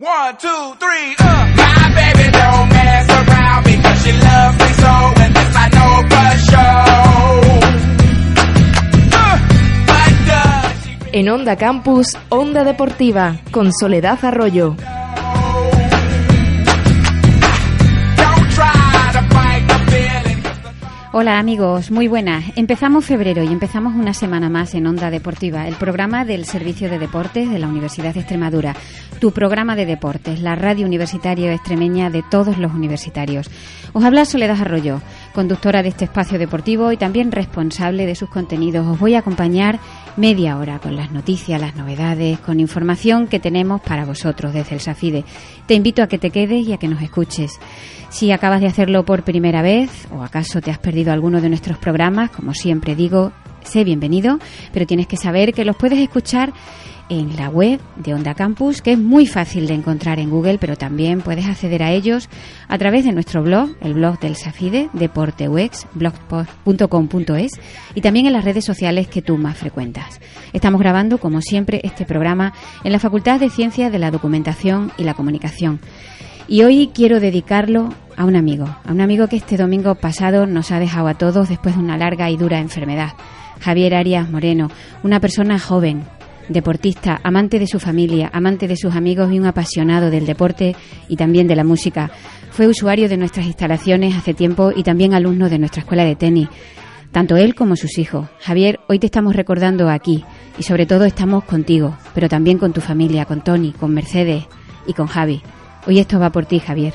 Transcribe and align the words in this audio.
One, 0.00 0.36
two, 0.38 0.76
three, 0.78 1.16
uh. 1.18 1.46
My 1.56 1.90
baby 1.92 2.30
don't 2.30 2.68
mess 2.68 3.08
around 3.10 3.64
because 3.64 3.98
she 4.04 4.12
loves 4.12 4.58
me 4.60 4.68
so, 4.78 4.92
and 5.22 5.34
this 5.34 5.56
I 5.56 5.68
know 5.74 5.92
for 6.12 6.30
sure. 6.46 6.86
Uh, 9.12 10.70
En 11.12 11.28
Onda 11.28 11.56
Campus, 11.56 12.16
Onda 12.28 12.62
Deportiva, 12.62 13.38
con 13.50 13.72
Soledad 13.72 14.24
Arroyo. 14.24 14.76
Hola 21.10 21.38
amigos, 21.38 21.90
muy 21.90 22.06
buenas. 22.06 22.44
Empezamos 22.54 23.06
febrero 23.06 23.42
y 23.42 23.46
empezamos 23.46 23.94
una 23.94 24.12
semana 24.12 24.50
más 24.50 24.74
en 24.74 24.86
Onda 24.86 25.10
Deportiva, 25.10 25.66
el 25.66 25.74
programa 25.74 26.26
del 26.26 26.44
Servicio 26.44 26.90
de 26.90 26.98
Deportes 26.98 27.50
de 27.50 27.58
la 27.58 27.66
Universidad 27.66 28.12
de 28.12 28.20
Extremadura. 28.20 28.76
Tu 29.18 29.32
programa 29.32 29.74
de 29.74 29.86
deportes, 29.86 30.40
la 30.40 30.54
radio 30.54 30.84
universitaria 30.84 31.50
extremeña 31.54 32.10
de 32.10 32.22
todos 32.30 32.58
los 32.58 32.74
universitarios. 32.74 33.50
Os 33.94 34.04
habla 34.04 34.26
Soledad 34.26 34.60
Arroyo, 34.60 35.00
conductora 35.32 35.82
de 35.82 35.90
este 35.90 36.04
espacio 36.04 36.38
deportivo 36.38 36.92
y 36.92 36.96
también 36.96 37.32
responsable 37.32 38.06
de 38.06 38.14
sus 38.14 38.28
contenidos. 38.28 38.86
Os 38.86 38.98
voy 38.98 39.14
a 39.14 39.20
acompañar 39.20 39.78
media 40.16 40.58
hora 40.58 40.78
con 40.78 40.96
las 40.96 41.10
noticias, 41.10 41.60
las 41.60 41.76
novedades, 41.76 42.38
con 42.40 42.60
información 42.60 43.26
que 43.26 43.40
tenemos 43.40 43.80
para 43.80 44.04
vosotros 44.04 44.52
desde 44.52 44.74
el 44.74 44.80
SAFIDE. 44.80 45.24
Te 45.66 45.74
invito 45.74 46.02
a 46.02 46.06
que 46.06 46.18
te 46.18 46.30
quedes 46.30 46.66
y 46.66 46.72
a 46.72 46.78
que 46.78 46.88
nos 46.88 47.02
escuches. 47.02 47.58
Si 48.10 48.32
acabas 48.32 48.60
de 48.60 48.66
hacerlo 48.66 49.04
por 49.04 49.22
primera 49.22 49.62
vez 49.62 50.08
o 50.10 50.22
acaso 50.22 50.60
te 50.60 50.70
has 50.70 50.78
perdido 50.78 51.12
alguno 51.12 51.40
de 51.40 51.48
nuestros 51.48 51.78
programas, 51.78 52.30
como 52.30 52.54
siempre 52.54 52.96
digo, 52.96 53.32
sé 53.62 53.84
bienvenido, 53.84 54.38
pero 54.72 54.86
tienes 54.86 55.06
que 55.06 55.16
saber 55.16 55.52
que 55.52 55.64
los 55.64 55.76
puedes 55.76 55.98
escuchar 55.98 56.52
en 57.08 57.36
la 57.36 57.48
web 57.48 57.80
de 57.96 58.14
Onda 58.14 58.34
Campus, 58.34 58.82
que 58.82 58.92
es 58.92 58.98
muy 58.98 59.26
fácil 59.26 59.66
de 59.66 59.74
encontrar 59.74 60.18
en 60.18 60.30
Google, 60.30 60.58
pero 60.58 60.76
también 60.76 61.20
puedes 61.20 61.46
acceder 61.46 61.82
a 61.82 61.92
ellos 61.92 62.28
a 62.68 62.78
través 62.78 63.04
de 63.04 63.12
nuestro 63.12 63.42
blog, 63.42 63.70
el 63.80 63.94
blog 63.94 64.18
del 64.20 64.36
Safide, 64.36 64.90
deporteuex, 64.92 65.86
blogspot.com.es, 65.94 67.52
y 67.94 68.00
también 68.00 68.26
en 68.26 68.32
las 68.32 68.44
redes 68.44 68.64
sociales 68.64 69.08
que 69.08 69.22
tú 69.22 69.36
más 69.36 69.56
frecuentas. 69.56 70.20
Estamos 70.52 70.80
grabando, 70.80 71.18
como 71.18 71.40
siempre, 71.40 71.80
este 71.84 72.04
programa 72.04 72.52
en 72.84 72.92
la 72.92 72.98
Facultad 72.98 73.40
de 73.40 73.50
Ciencias 73.50 73.90
de 73.92 73.98
la 73.98 74.10
Documentación 74.10 74.92
y 74.98 75.04
la 75.04 75.14
Comunicación. 75.14 75.80
Y 76.46 76.62
hoy 76.62 76.90
quiero 76.94 77.20
dedicarlo 77.20 77.90
a 78.16 78.24
un 78.24 78.34
amigo, 78.34 78.66
a 78.84 78.92
un 78.92 79.00
amigo 79.00 79.28
que 79.28 79.36
este 79.36 79.56
domingo 79.56 79.94
pasado 79.96 80.46
nos 80.46 80.70
ha 80.70 80.78
dejado 80.78 81.08
a 81.08 81.14
todos 81.14 81.48
después 81.48 81.76
de 81.76 81.82
una 81.82 81.98
larga 81.98 82.30
y 82.30 82.36
dura 82.36 82.58
enfermedad. 82.58 83.12
Javier 83.60 83.94
Arias 83.94 84.30
Moreno, 84.30 84.70
una 85.02 85.20
persona 85.20 85.58
joven, 85.58 86.04
deportista, 86.48 87.20
amante 87.22 87.58
de 87.58 87.66
su 87.66 87.78
familia, 87.78 88.30
amante 88.32 88.68
de 88.68 88.76
sus 88.76 88.94
amigos 88.94 89.32
y 89.32 89.38
un 89.38 89.46
apasionado 89.46 90.10
del 90.10 90.26
deporte 90.26 90.74
y 91.08 91.16
también 91.16 91.46
de 91.46 91.56
la 91.56 91.64
música. 91.64 92.10
Fue 92.50 92.66
usuario 92.66 93.08
de 93.08 93.16
nuestras 93.16 93.46
instalaciones 93.46 94.16
hace 94.16 94.34
tiempo 94.34 94.72
y 94.74 94.82
también 94.82 95.14
alumno 95.14 95.48
de 95.48 95.58
nuestra 95.58 95.80
escuela 95.80 96.04
de 96.04 96.16
tenis. 96.16 96.48
Tanto 97.12 97.36
él 97.36 97.54
como 97.54 97.76
sus 97.76 97.98
hijos. 97.98 98.28
Javier, 98.40 98.80
hoy 98.88 98.98
te 98.98 99.06
estamos 99.06 99.34
recordando 99.34 99.88
aquí 99.88 100.24
y 100.58 100.62
sobre 100.62 100.86
todo 100.86 101.04
estamos 101.04 101.44
contigo, 101.44 101.96
pero 102.14 102.28
también 102.28 102.58
con 102.58 102.72
tu 102.72 102.80
familia, 102.80 103.24
con 103.24 103.42
Tony, 103.42 103.72
con 103.72 103.94
Mercedes 103.94 104.44
y 104.86 104.92
con 104.92 105.06
Javi. 105.06 105.40
Hoy 105.86 105.98
esto 106.00 106.18
va 106.18 106.30
por 106.30 106.46
ti, 106.46 106.58
Javier. 106.60 106.92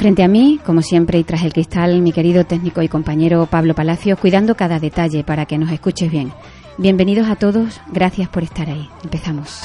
Frente 0.00 0.22
a 0.22 0.28
mí, 0.28 0.58
como 0.64 0.80
siempre, 0.80 1.18
y 1.18 1.24
tras 1.24 1.42
el 1.42 1.52
cristal, 1.52 2.00
mi 2.00 2.10
querido 2.10 2.46
técnico 2.46 2.80
y 2.80 2.88
compañero 2.88 3.44
Pablo 3.44 3.74
Palacios, 3.74 4.18
cuidando 4.18 4.54
cada 4.54 4.80
detalle 4.80 5.24
para 5.24 5.44
que 5.44 5.58
nos 5.58 5.70
escuches 5.70 6.10
bien. 6.10 6.32
Bienvenidos 6.78 7.28
a 7.28 7.36
todos, 7.36 7.82
gracias 7.92 8.26
por 8.30 8.42
estar 8.42 8.70
ahí. 8.70 8.88
Empezamos. 9.04 9.60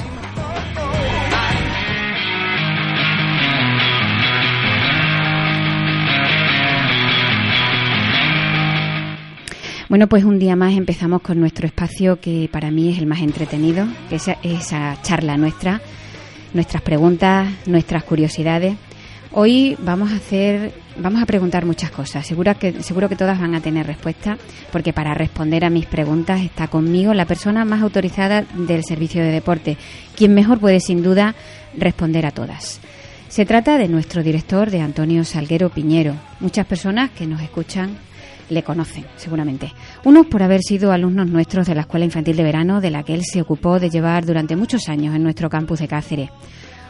Bueno, 9.87 10.09
pues 10.09 10.25
un 10.25 10.37
día 10.37 10.57
más 10.57 10.73
empezamos 10.73 11.21
con 11.21 11.39
nuestro 11.39 11.65
espacio 11.65 12.19
que 12.19 12.49
para 12.51 12.71
mí 12.71 12.91
es 12.91 12.97
el 12.97 13.05
más 13.05 13.21
entretenido, 13.21 13.87
que 14.09 14.15
es 14.15 14.27
esa 14.43 15.01
charla 15.01 15.37
nuestra, 15.37 15.79
nuestras 16.53 16.81
preguntas, 16.81 17.47
nuestras 17.67 18.03
curiosidades. 18.03 18.75
Hoy 19.37 19.75
vamos 19.81 20.13
a 20.13 20.15
hacer, 20.15 20.71
vamos 20.95 21.21
a 21.21 21.25
preguntar 21.25 21.65
muchas 21.65 21.91
cosas. 21.91 22.25
Seguro 22.25 22.57
que, 22.57 22.81
seguro 22.81 23.09
que 23.09 23.17
todas 23.17 23.37
van 23.37 23.53
a 23.53 23.59
tener 23.59 23.85
respuesta, 23.85 24.37
porque 24.71 24.93
para 24.93 25.13
responder 25.13 25.65
a 25.65 25.69
mis 25.69 25.85
preguntas 25.87 26.39
está 26.39 26.69
conmigo 26.69 27.13
la 27.13 27.25
persona 27.25 27.65
más 27.65 27.81
autorizada 27.81 28.43
del 28.43 28.85
servicio 28.85 29.21
de 29.21 29.31
deporte, 29.31 29.77
quien 30.15 30.33
mejor 30.33 30.59
puede 30.59 30.79
sin 30.79 31.03
duda 31.03 31.35
responder 31.77 32.25
a 32.25 32.31
todas. 32.31 32.79
Se 33.27 33.45
trata 33.45 33.77
de 33.77 33.89
nuestro 33.89 34.23
director, 34.23 34.71
de 34.71 34.79
Antonio 34.79 35.25
Salguero 35.25 35.69
Piñero. 35.69 36.15
Muchas 36.39 36.65
personas 36.65 37.11
que 37.11 37.27
nos 37.27 37.41
escuchan 37.41 37.97
le 38.49 38.63
conocen, 38.63 39.05
seguramente. 39.17 39.73
Unos 40.05 40.27
por 40.27 40.43
haber 40.43 40.61
sido 40.61 40.93
alumnos 40.93 41.27
nuestros 41.27 41.67
de 41.67 41.75
la 41.75 41.81
Escuela 41.81 42.05
Infantil 42.05 42.37
de 42.37 42.43
Verano, 42.43 42.79
de 42.79 42.89
la 42.89 43.03
que 43.03 43.13
él 43.13 43.25
se 43.25 43.41
ocupó 43.41 43.81
de 43.81 43.89
llevar 43.89 44.25
durante 44.25 44.55
muchos 44.55 44.87
años 44.87 45.13
en 45.13 45.23
nuestro 45.23 45.49
campus 45.49 45.79
de 45.79 45.89
Cáceres. 45.89 46.29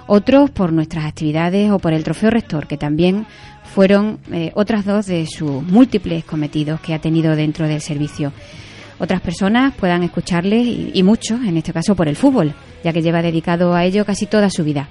Otros 0.08 0.52
por 0.52 0.72
nuestras 0.72 1.06
actividades 1.06 1.72
o 1.72 1.80
por 1.80 1.94
el 1.94 2.04
trofeo 2.04 2.30
rector, 2.30 2.68
que 2.68 2.78
también 2.78 3.26
fueron 3.64 4.20
eh, 4.32 4.52
otras 4.54 4.86
dos 4.86 5.08
de 5.08 5.26
sus 5.26 5.64
múltiples 5.64 6.24
cometidos 6.24 6.80
que 6.80 6.94
ha 6.94 7.00
tenido 7.00 7.36
dentro 7.36 7.68
del 7.68 7.82
servicio. 7.82 8.32
Otras 9.00 9.22
personas 9.22 9.74
puedan 9.76 10.04
escucharle 10.04 10.58
y, 10.58 10.92
y 10.94 11.04
muchos, 11.04 11.42
en 11.44 11.58
este 11.58 11.74
caso 11.74 11.96
por 11.96 12.08
el 12.08 12.16
fútbol, 12.16 12.54
ya 12.84 12.94
que 12.94 13.02
lleva 13.02 13.22
dedicado 13.22 13.74
a 13.74 13.84
ello 13.84 14.06
casi 14.06 14.28
toda 14.28 14.50
su 14.50 14.64
vida. 14.64 14.88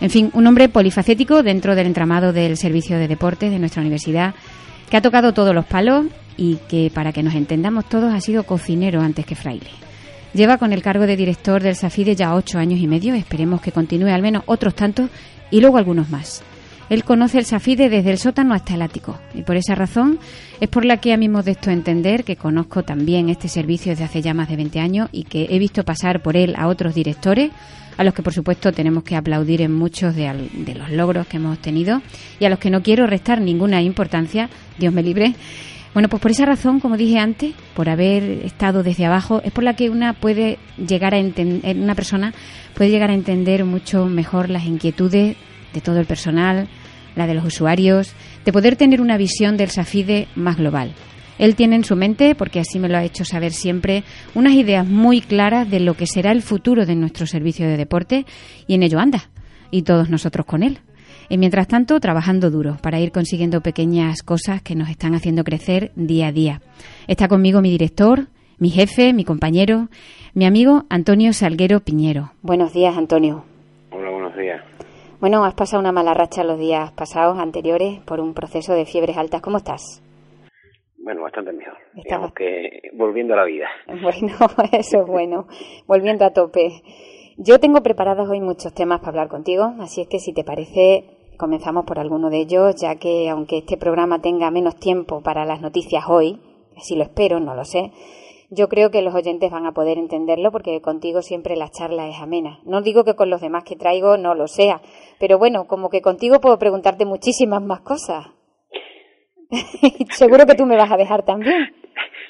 En 0.00 0.10
fin, 0.10 0.30
un 0.34 0.46
hombre 0.46 0.68
polifacético 0.68 1.42
dentro 1.42 1.74
del 1.74 1.86
entramado 1.86 2.32
del 2.32 2.56
servicio 2.56 2.98
de 2.98 3.08
deportes 3.08 3.50
de 3.50 3.58
nuestra 3.58 3.82
universidad, 3.82 4.34
que 4.88 4.96
ha 4.96 5.02
tocado 5.02 5.32
todos 5.32 5.54
los 5.54 5.64
palos 5.64 6.06
y 6.36 6.56
que, 6.68 6.90
para 6.92 7.12
que 7.12 7.22
nos 7.22 7.34
entendamos 7.34 7.88
todos, 7.88 8.12
ha 8.12 8.20
sido 8.20 8.44
cocinero 8.44 9.00
antes 9.00 9.26
que 9.26 9.34
fraile. 9.34 9.70
Lleva 10.34 10.56
con 10.58 10.72
el 10.72 10.82
cargo 10.82 11.06
de 11.06 11.16
director 11.16 11.62
del 11.62 11.76
SAFIDE 11.76 12.16
ya 12.16 12.34
ocho 12.34 12.58
años 12.58 12.80
y 12.80 12.86
medio, 12.86 13.14
esperemos 13.14 13.60
que 13.60 13.72
continúe 13.72 14.08
al 14.08 14.22
menos 14.22 14.42
otros 14.46 14.74
tantos 14.74 15.10
y 15.50 15.60
luego 15.60 15.76
algunos 15.76 16.08
más. 16.08 16.42
Él 16.88 17.04
conoce 17.04 17.38
el 17.38 17.44
SAFIDE 17.44 17.88
desde 17.90 18.10
el 18.10 18.18
sótano 18.18 18.54
hasta 18.54 18.74
el 18.74 18.82
ático 18.82 19.18
y 19.34 19.42
por 19.42 19.56
esa 19.56 19.74
razón 19.74 20.18
es 20.60 20.68
por 20.68 20.84
la 20.84 20.98
que 20.98 21.12
a 21.12 21.16
mí 21.16 21.28
modesto 21.28 21.70
entender 21.70 22.24
que 22.24 22.36
conozco 22.36 22.82
también 22.82 23.28
este 23.28 23.48
servicio 23.48 23.92
desde 23.92 24.04
hace 24.04 24.22
ya 24.22 24.34
más 24.34 24.48
de 24.48 24.56
20 24.56 24.80
años 24.80 25.08
y 25.12 25.24
que 25.24 25.48
he 25.50 25.58
visto 25.58 25.84
pasar 25.84 26.22
por 26.22 26.36
él 26.36 26.54
a 26.56 26.66
otros 26.68 26.94
directores 26.94 27.50
a 27.98 28.04
los 28.04 28.14
que 28.14 28.22
por 28.22 28.32
supuesto 28.32 28.72
tenemos 28.72 29.04
que 29.04 29.16
aplaudir 29.16 29.60
en 29.60 29.72
muchos 29.74 30.14
de, 30.16 30.28
al- 30.28 30.48
de 30.64 30.74
los 30.74 30.90
logros 30.90 31.26
que 31.26 31.36
hemos 31.36 31.58
tenido 31.58 32.00
y 32.40 32.44
a 32.46 32.50
los 32.50 32.58
que 32.58 32.70
no 32.70 32.82
quiero 32.82 33.06
restar 33.06 33.40
ninguna 33.40 33.82
importancia, 33.82 34.48
Dios 34.78 34.92
me 34.94 35.02
libre. 35.02 35.34
Bueno, 35.94 36.08
pues 36.08 36.22
por 36.22 36.30
esa 36.30 36.46
razón, 36.46 36.80
como 36.80 36.96
dije 36.96 37.18
antes, 37.18 37.54
por 37.74 37.90
haber 37.90 38.22
estado 38.44 38.82
desde 38.82 39.04
abajo, 39.04 39.42
es 39.44 39.52
por 39.52 39.62
la 39.62 39.76
que 39.76 39.90
una 39.90 40.14
puede 40.14 40.58
llegar 40.78 41.12
a 41.12 41.18
entender, 41.18 41.76
una 41.76 41.94
persona 41.94 42.32
puede 42.74 42.90
llegar 42.90 43.10
a 43.10 43.14
entender 43.14 43.66
mucho 43.66 44.06
mejor 44.06 44.48
las 44.48 44.64
inquietudes 44.64 45.36
de 45.74 45.80
todo 45.82 45.98
el 45.98 46.06
personal, 46.06 46.68
la 47.14 47.26
de 47.26 47.34
los 47.34 47.44
usuarios, 47.44 48.14
de 48.44 48.52
poder 48.52 48.76
tener 48.76 49.02
una 49.02 49.18
visión 49.18 49.58
del 49.58 49.68
SAFIDE 49.68 50.28
más 50.34 50.56
global. 50.56 50.94
Él 51.38 51.56
tiene 51.56 51.76
en 51.76 51.84
su 51.84 51.94
mente, 51.94 52.34
porque 52.34 52.60
así 52.60 52.78
me 52.78 52.88
lo 52.88 52.96
ha 52.96 53.04
hecho 53.04 53.26
saber 53.26 53.52
siempre, 53.52 54.02
unas 54.34 54.54
ideas 54.54 54.86
muy 54.86 55.20
claras 55.20 55.68
de 55.70 55.80
lo 55.80 55.94
que 55.94 56.06
será 56.06 56.32
el 56.32 56.40
futuro 56.40 56.86
de 56.86 56.94
nuestro 56.94 57.26
servicio 57.26 57.66
de 57.66 57.76
deporte 57.76 58.24
y 58.66 58.74
en 58.74 58.82
ello 58.82 58.98
anda, 58.98 59.28
y 59.70 59.82
todos 59.82 60.08
nosotros 60.08 60.46
con 60.46 60.62
él. 60.62 60.78
Y 61.32 61.38
mientras 61.38 61.66
tanto, 61.66 61.98
trabajando 61.98 62.50
duro 62.50 62.76
para 62.82 63.00
ir 63.00 63.10
consiguiendo 63.10 63.62
pequeñas 63.62 64.22
cosas 64.22 64.60
que 64.60 64.74
nos 64.74 64.90
están 64.90 65.14
haciendo 65.14 65.44
crecer 65.44 65.90
día 65.96 66.26
a 66.26 66.32
día. 66.32 66.60
Está 67.08 67.26
conmigo 67.26 67.62
mi 67.62 67.70
director, 67.70 68.26
mi 68.58 68.68
jefe, 68.68 69.14
mi 69.14 69.24
compañero, 69.24 69.88
mi 70.34 70.44
amigo 70.44 70.82
Antonio 70.90 71.32
Salguero 71.32 71.80
Piñero. 71.80 72.32
Buenos 72.42 72.74
días, 72.74 72.98
Antonio. 72.98 73.46
Hola, 73.92 74.10
buenos 74.10 74.36
días. 74.36 74.62
Bueno, 75.20 75.42
has 75.46 75.54
pasado 75.54 75.80
una 75.80 75.90
mala 75.90 76.12
racha 76.12 76.44
los 76.44 76.58
días 76.58 76.92
pasados, 76.92 77.38
anteriores, 77.38 78.00
por 78.00 78.20
un 78.20 78.34
proceso 78.34 78.74
de 78.74 78.84
fiebres 78.84 79.16
altas. 79.16 79.40
¿Cómo 79.40 79.56
estás? 79.56 80.02
Bueno, 80.98 81.22
bastante 81.22 81.54
mejor. 81.54 81.78
digamos 81.94 82.34
que 82.34 82.90
volviendo 82.92 83.32
a 83.32 83.38
la 83.38 83.44
vida. 83.44 83.68
Bueno, 84.02 84.36
eso 84.72 85.00
es 85.00 85.06
bueno, 85.06 85.46
volviendo 85.86 86.26
a 86.26 86.34
tope. 86.34 86.82
Yo 87.38 87.58
tengo 87.58 87.82
preparados 87.82 88.28
hoy 88.28 88.42
muchos 88.42 88.74
temas 88.74 88.98
para 89.00 89.12
hablar 89.12 89.28
contigo, 89.28 89.72
así 89.80 90.02
es 90.02 90.08
que 90.08 90.18
si 90.18 90.34
te 90.34 90.44
parece, 90.44 91.21
comenzamos 91.36 91.84
por 91.84 91.98
alguno 91.98 92.30
de 92.30 92.38
ellos, 92.38 92.74
ya 92.76 92.96
que 92.96 93.28
aunque 93.28 93.58
este 93.58 93.76
programa 93.76 94.20
tenga 94.20 94.50
menos 94.50 94.76
tiempo 94.76 95.22
para 95.22 95.44
las 95.44 95.60
noticias 95.60 96.04
hoy, 96.08 96.40
así 96.76 96.96
lo 96.96 97.02
espero, 97.02 97.40
no 97.40 97.54
lo 97.54 97.64
sé, 97.64 97.92
yo 98.54 98.68
creo 98.68 98.90
que 98.90 99.00
los 99.00 99.14
oyentes 99.14 99.50
van 99.50 99.64
a 99.64 99.72
poder 99.72 99.96
entenderlo 99.96 100.52
porque 100.52 100.82
contigo 100.82 101.22
siempre 101.22 101.56
la 101.56 101.70
charla 101.70 102.08
es 102.08 102.20
amena. 102.20 102.60
No 102.64 102.82
digo 102.82 103.02
que 103.02 103.14
con 103.14 103.30
los 103.30 103.40
demás 103.40 103.64
que 103.64 103.76
traigo 103.76 104.18
no 104.18 104.34
lo 104.34 104.46
sea, 104.46 104.82
pero 105.18 105.38
bueno, 105.38 105.66
como 105.66 105.88
que 105.88 106.02
contigo 106.02 106.38
puedo 106.38 106.58
preguntarte 106.58 107.06
muchísimas 107.06 107.62
más 107.62 107.80
cosas. 107.80 108.26
Seguro 110.10 110.44
que 110.44 110.54
tú 110.54 110.66
me 110.66 110.76
vas 110.76 110.92
a 110.92 110.98
dejar 110.98 111.24
también. 111.24 111.74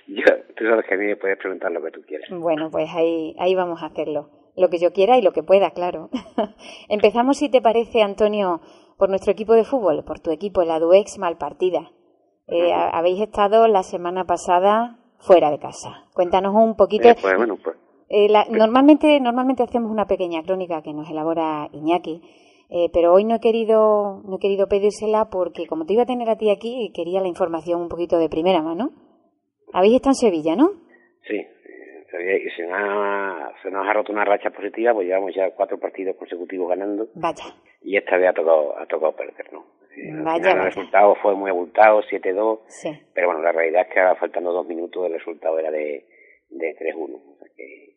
Yo, 0.06 0.24
tú 0.56 0.64
sabes 0.64 0.84
que 0.88 0.94
a 0.94 0.98
mí 0.98 1.06
me 1.06 1.16
puedes 1.16 1.38
preguntar 1.38 1.72
lo 1.72 1.82
que 1.82 1.90
tú 1.90 2.02
quieras. 2.06 2.28
Bueno, 2.30 2.70
pues 2.70 2.88
ahí, 2.94 3.34
ahí 3.38 3.54
vamos 3.56 3.82
a 3.82 3.86
hacerlo. 3.86 4.30
Lo 4.56 4.68
que 4.68 4.78
yo 4.78 4.92
quiera 4.92 5.18
y 5.18 5.22
lo 5.22 5.32
que 5.32 5.42
pueda, 5.42 5.70
claro. 5.70 6.10
Empezamos, 6.88 7.38
si 7.38 7.48
te 7.48 7.62
parece, 7.62 8.02
Antonio, 8.02 8.60
por 9.02 9.08
nuestro 9.10 9.32
equipo 9.32 9.54
de 9.54 9.64
fútbol, 9.64 10.04
por 10.04 10.20
tu 10.20 10.30
equipo, 10.30 10.62
la 10.62 10.78
Duex 10.78 11.18
Malpartida. 11.18 11.90
Eh, 12.46 12.72
Habéis 12.72 13.20
estado 13.20 13.66
la 13.66 13.82
semana 13.82 14.26
pasada 14.26 15.00
fuera 15.18 15.50
de 15.50 15.58
casa. 15.58 16.04
Cuéntanos 16.14 16.54
un 16.54 16.76
poquito. 16.76 17.08
Eh, 17.08 17.16
pues, 17.20 17.36
bueno, 17.36 17.56
pues, 17.64 17.76
Eh, 18.08 18.28
la- 18.28 18.44
normalmente, 18.48 19.18
normalmente 19.18 19.64
hacemos 19.64 19.90
una 19.90 20.06
pequeña 20.06 20.44
crónica 20.44 20.82
que 20.82 20.92
nos 20.94 21.10
elabora 21.10 21.68
Iñaki, 21.72 22.22
eh, 22.70 22.90
pero 22.92 23.12
hoy 23.12 23.24
no 23.24 23.34
he 23.34 23.40
querido, 23.40 24.20
no 24.24 24.36
he 24.36 24.38
querido 24.38 24.68
pedírsela 24.68 25.24
porque 25.30 25.66
como 25.66 25.84
te 25.84 25.94
iba 25.94 26.04
a 26.04 26.06
tener 26.06 26.30
a 26.30 26.36
ti 26.36 26.50
aquí, 26.50 26.92
quería 26.94 27.20
la 27.20 27.26
información 27.26 27.80
un 27.80 27.88
poquito 27.88 28.18
de 28.18 28.28
primera 28.28 28.62
mano. 28.62 28.90
Habéis 29.72 29.96
estado 29.96 30.12
en 30.12 30.14
Sevilla, 30.14 30.54
¿no? 30.54 30.70
sí, 31.26 31.38
y 32.20 32.50
se, 32.50 32.62
nos 32.66 32.78
ha, 32.78 33.52
se 33.62 33.70
nos 33.70 33.86
ha 33.86 33.92
roto 33.92 34.12
una 34.12 34.24
racha 34.24 34.50
positiva, 34.50 34.92
pues 34.94 35.06
llevamos 35.06 35.34
ya 35.34 35.50
cuatro 35.50 35.78
partidos 35.78 36.16
consecutivos 36.16 36.68
ganando 36.68 37.08
Vaya. 37.14 37.44
y 37.80 37.96
esta 37.96 38.16
vez 38.16 38.28
ha 38.30 38.32
tocado, 38.34 38.78
ha 38.78 38.86
tocado 38.86 39.16
perder, 39.16 39.52
¿no? 39.52 39.64
Vaya, 40.24 40.42
final 40.42 40.42
vaya. 40.42 40.50
el 40.52 40.62
resultado 40.64 41.14
fue 41.16 41.34
muy 41.34 41.50
abultado, 41.50 42.02
7-2, 42.02 42.60
Sí. 42.66 42.90
pero 43.14 43.28
bueno, 43.28 43.42
la 43.42 43.52
realidad 43.52 43.86
es 43.88 43.94
que 43.94 44.00
faltando 44.16 44.52
dos 44.52 44.66
minutos 44.66 45.06
el 45.06 45.12
resultado 45.12 45.58
era 45.58 45.70
de, 45.70 46.06
de 46.50 46.76
3-1. 46.76 47.14
O 47.14 47.36
sea 47.38 47.48
que 47.56 47.94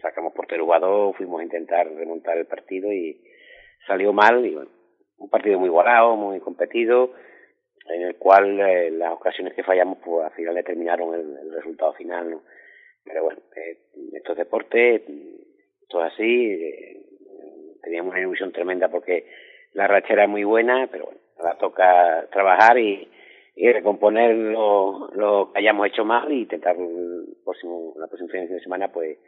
sacamos 0.00 0.32
portero 0.32 0.64
jugador, 0.64 1.14
fuimos 1.16 1.40
a 1.40 1.44
intentar 1.44 1.88
remontar 1.92 2.36
el 2.38 2.46
partido 2.46 2.92
y 2.92 3.20
salió 3.86 4.12
mal 4.12 4.44
y 4.46 4.54
bueno, 4.54 4.70
un 5.18 5.30
partido 5.30 5.58
muy 5.58 5.68
igualado, 5.68 6.14
muy 6.16 6.38
competido, 6.40 7.10
en 7.88 8.02
el 8.02 8.16
cual 8.16 8.60
eh, 8.60 8.90
las 8.90 9.12
ocasiones 9.12 9.54
que 9.54 9.62
fallamos 9.64 9.98
pues 10.04 10.24
al 10.26 10.32
final 10.32 10.54
determinaron 10.54 11.14
el, 11.14 11.36
el 11.38 11.52
resultado 11.54 11.92
final, 11.94 12.30
¿no? 12.30 12.42
Pero 13.06 13.22
bueno, 13.22 13.40
eh, 13.56 13.78
esto 14.12 14.32
es 14.32 14.38
deporte, 14.38 14.96
esto 14.96 16.04
es 16.04 16.12
así, 16.12 16.46
eh, 16.50 17.02
teníamos 17.82 18.10
una 18.10 18.20
ilusión 18.20 18.52
tremenda 18.52 18.88
porque 18.88 19.26
la 19.72 19.86
racha 19.86 20.12
era 20.12 20.26
muy 20.26 20.44
buena, 20.44 20.88
pero 20.90 21.04
bueno, 21.06 21.20
ahora 21.38 21.58
toca 21.58 22.28
trabajar 22.32 22.78
y, 22.78 23.08
y 23.54 23.72
recomponer 23.72 24.34
lo, 24.34 25.08
lo 25.14 25.52
que 25.52 25.60
hayamos 25.60 25.86
hecho 25.86 26.04
mal 26.04 26.30
y 26.32 26.42
intentar 26.42 26.76
el 26.76 27.36
próximo, 27.44 27.94
la 27.96 28.06
próxima 28.08 28.30
fin 28.30 28.48
de 28.48 28.60
semana 28.60 28.92
pues 28.92 29.18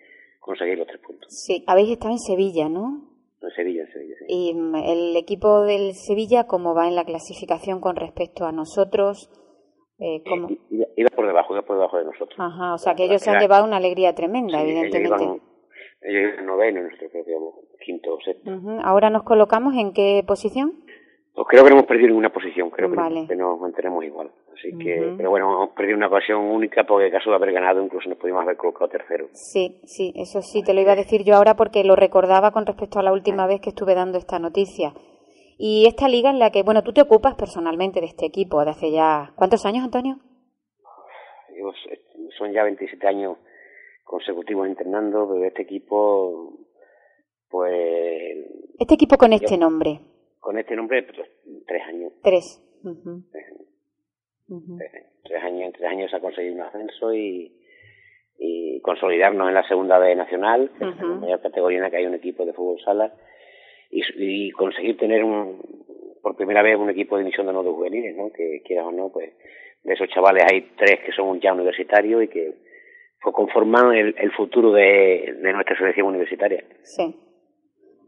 conseguir 0.40 0.78
los 0.78 0.86
tres 0.86 1.00
puntos. 1.00 1.28
Sí, 1.30 1.64
habéis 1.66 1.90
estado 1.90 2.12
en 2.12 2.18
Sevilla, 2.18 2.68
¿no? 2.68 3.08
En 3.40 3.50
Sevilla, 3.50 3.82
en 3.82 3.92
Sevilla, 3.92 4.14
sí. 4.18 4.24
Y 4.28 4.54
mm, 4.54 4.74
el 4.74 5.16
equipo 5.16 5.62
del 5.62 5.94
Sevilla, 5.94 6.46
¿cómo 6.46 6.74
va 6.74 6.88
en 6.88 6.96
la 6.96 7.04
clasificación 7.04 7.80
con 7.80 7.96
respecto 7.96 8.44
a 8.44 8.52
nosotros? 8.52 9.30
Eh, 9.98 10.22
¿cómo? 10.28 10.48
Iba 10.70 11.07
por 11.18 11.26
debajo, 11.26 11.52
iba 11.52 11.62
por 11.62 11.74
debajo 11.74 11.98
de 11.98 12.04
nosotros. 12.04 12.38
Ajá, 12.38 12.74
o 12.74 12.78
sea 12.78 12.94
que 12.94 13.02
ellos 13.02 13.20
se 13.20 13.30
han 13.30 13.40
llevado 13.40 13.64
una 13.64 13.78
alegría 13.78 14.14
tremenda, 14.14 14.56
sí, 14.60 14.70
evidentemente. 14.70 15.42
ellos 16.02 16.32
iban 16.34 16.46
noveno, 16.46 16.82
nosotros 16.82 17.10
creo 17.10 17.24
que 17.24 17.30
íbamos 17.32 17.54
quinto 17.84 18.14
o 18.14 18.20
sexto. 18.20 18.48
Ahora 18.84 19.10
nos 19.10 19.24
colocamos 19.24 19.74
en 19.74 19.92
qué 19.92 20.22
posición? 20.24 20.74
Pues 21.34 21.48
creo 21.48 21.64
que 21.64 21.70
no 21.70 21.76
hemos 21.76 21.88
perdido 21.88 22.06
ninguna 22.10 22.30
posición, 22.30 22.70
creo 22.70 22.88
que, 22.88 22.96
Vale. 22.96 23.26
que 23.26 23.34
nos 23.34 23.58
mantenemos 23.58 24.04
igual. 24.04 24.30
Así 24.54 24.78
que, 24.78 25.14
pero 25.16 25.30
bueno, 25.30 25.52
hemos 25.54 25.70
perdido 25.70 25.96
una 25.96 26.06
ocasión 26.06 26.40
única 26.40 26.84
porque 26.84 27.06
en 27.06 27.12
caso 27.12 27.30
de 27.30 27.36
haber 27.36 27.50
ganado 27.50 27.82
incluso 27.82 28.08
nos 28.08 28.18
podíamos 28.18 28.44
haber 28.44 28.56
colocado 28.56 28.88
tercero. 28.88 29.26
Sí, 29.32 29.80
sí, 29.86 30.12
eso 30.14 30.40
sí, 30.40 30.62
te 30.62 30.72
lo 30.72 30.80
iba 30.80 30.92
a 30.92 30.96
decir 30.96 31.24
yo 31.24 31.34
ahora 31.34 31.56
porque 31.56 31.82
lo 31.82 31.96
recordaba 31.96 32.52
con 32.52 32.64
respecto 32.64 33.00
a 33.00 33.02
la 33.02 33.12
última 33.12 33.48
vez 33.48 33.60
que 33.60 33.70
estuve 33.70 33.96
dando 33.96 34.18
esta 34.18 34.38
noticia. 34.38 34.94
Y 35.58 35.86
esta 35.88 36.06
liga 36.06 36.30
en 36.30 36.38
la 36.38 36.52
que, 36.52 36.62
bueno, 36.62 36.84
tú 36.84 36.92
te 36.92 37.02
ocupas 37.02 37.34
personalmente 37.34 37.98
de 37.98 38.06
este 38.06 38.24
equipo 38.24 38.64
de 38.64 38.70
hace 38.70 38.92
ya... 38.92 39.32
¿Cuántos 39.34 39.66
años, 39.66 39.82
Antonio? 39.82 40.18
Eh, 41.90 42.00
son 42.36 42.52
ya 42.52 42.64
27 42.64 43.06
años 43.06 43.38
consecutivos 44.04 44.66
entrenando, 44.66 45.28
pero 45.28 45.44
este 45.44 45.62
equipo, 45.62 46.58
pues, 47.48 47.72
Este 48.78 48.94
equipo 48.94 49.16
con 49.16 49.32
este 49.32 49.56
nombre, 49.58 50.00
con 50.40 50.58
este 50.58 50.74
nombre, 50.76 51.02
pues, 51.02 51.28
tres 51.66 51.82
años. 51.86 52.12
tres. 52.22 52.62
Tres 52.82 53.46
años. 53.46 53.66
Tres 54.78 54.94
años. 54.94 55.12
Tres 55.24 55.42
años, 55.42 55.62
en 55.62 55.72
tres 55.72 55.90
años 55.90 56.10
se 56.10 56.16
ha 56.16 56.20
conseguido 56.20 56.54
un 56.54 56.62
ascenso 56.62 57.12
y, 57.12 57.52
y 58.38 58.80
consolidarnos 58.80 59.48
en 59.48 59.54
la 59.54 59.68
segunda 59.68 59.98
B 59.98 60.14
nacional, 60.16 60.70
que 60.78 60.88
es 60.88 60.96
la 60.96 61.04
mayor 61.04 61.42
categoría 61.42 61.78
en 61.78 61.84
la 61.84 61.90
que 61.90 61.98
hay 61.98 62.06
un 62.06 62.14
equipo 62.14 62.46
de 62.46 62.54
fútbol 62.54 62.80
sala, 62.82 63.12
y, 63.90 64.02
y 64.16 64.50
conseguir 64.52 64.96
tener 64.96 65.22
un, 65.24 65.60
por 66.22 66.36
primera 66.36 66.62
vez 66.62 66.76
un 66.76 66.90
equipo 66.90 67.16
de 67.16 67.24
división 67.24 67.46
de 67.46 67.52
de 67.52 67.70
juveniles, 67.70 68.16
¿no? 68.16 68.30
Que 68.32 68.62
quieras 68.64 68.86
o 68.86 68.92
no, 68.92 69.10
pues 69.10 69.32
de 69.82 69.94
esos 69.94 70.08
chavales 70.08 70.44
hay 70.50 70.72
tres 70.76 71.00
que 71.04 71.12
son 71.12 71.40
ya 71.40 71.52
universitarios 71.52 72.24
y 72.24 72.28
que 72.28 72.54
pues, 73.22 73.34
conforman 73.34 73.94
el, 73.94 74.14
el 74.18 74.32
futuro 74.32 74.72
de, 74.72 75.36
de 75.42 75.52
nuestra 75.52 75.76
selección 75.76 76.06
universitaria. 76.06 76.64
Sí. 76.82 77.16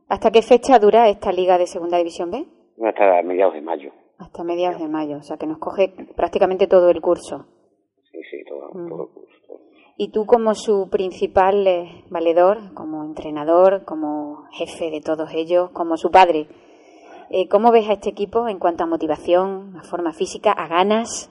¿Hasta 0.08 0.30
qué 0.30 0.42
fecha 0.42 0.78
dura 0.78 1.08
esta 1.08 1.30
liga 1.32 1.56
de 1.56 1.66
Segunda 1.66 1.98
División 1.98 2.30
B? 2.30 2.44
Hasta 2.84 3.22
mediados 3.22 3.54
de 3.54 3.60
mayo. 3.60 3.92
Hasta 4.18 4.42
mediados 4.44 4.80
de 4.80 4.88
mayo, 4.88 5.16
o 5.18 5.22
sea 5.22 5.36
que 5.36 5.46
nos 5.46 5.58
coge 5.58 5.94
prácticamente 6.16 6.66
todo 6.66 6.90
el 6.90 7.00
curso. 7.00 7.46
Sí, 8.10 8.18
sí, 8.30 8.44
todo, 8.48 8.70
todo 8.72 9.02
el 9.04 9.14
curso. 9.14 9.36
todo. 9.46 9.60
Y 9.96 10.10
tú 10.10 10.26
como 10.26 10.54
su 10.54 10.88
principal 10.90 11.66
eh, 11.66 12.04
valedor, 12.10 12.74
como 12.74 13.04
entrenador, 13.04 13.84
como 13.84 14.46
jefe 14.52 14.90
de 14.90 15.00
todos 15.00 15.30
ellos, 15.34 15.70
como 15.70 15.96
su 15.96 16.10
padre, 16.10 16.48
eh, 17.30 17.48
¿cómo 17.48 17.70
ves 17.72 17.88
a 17.88 17.94
este 17.94 18.10
equipo 18.10 18.48
en 18.48 18.58
cuanto 18.58 18.84
a 18.84 18.86
motivación, 18.86 19.76
a 19.78 19.82
forma 19.82 20.12
física, 20.12 20.52
a 20.52 20.68
ganas? 20.68 21.30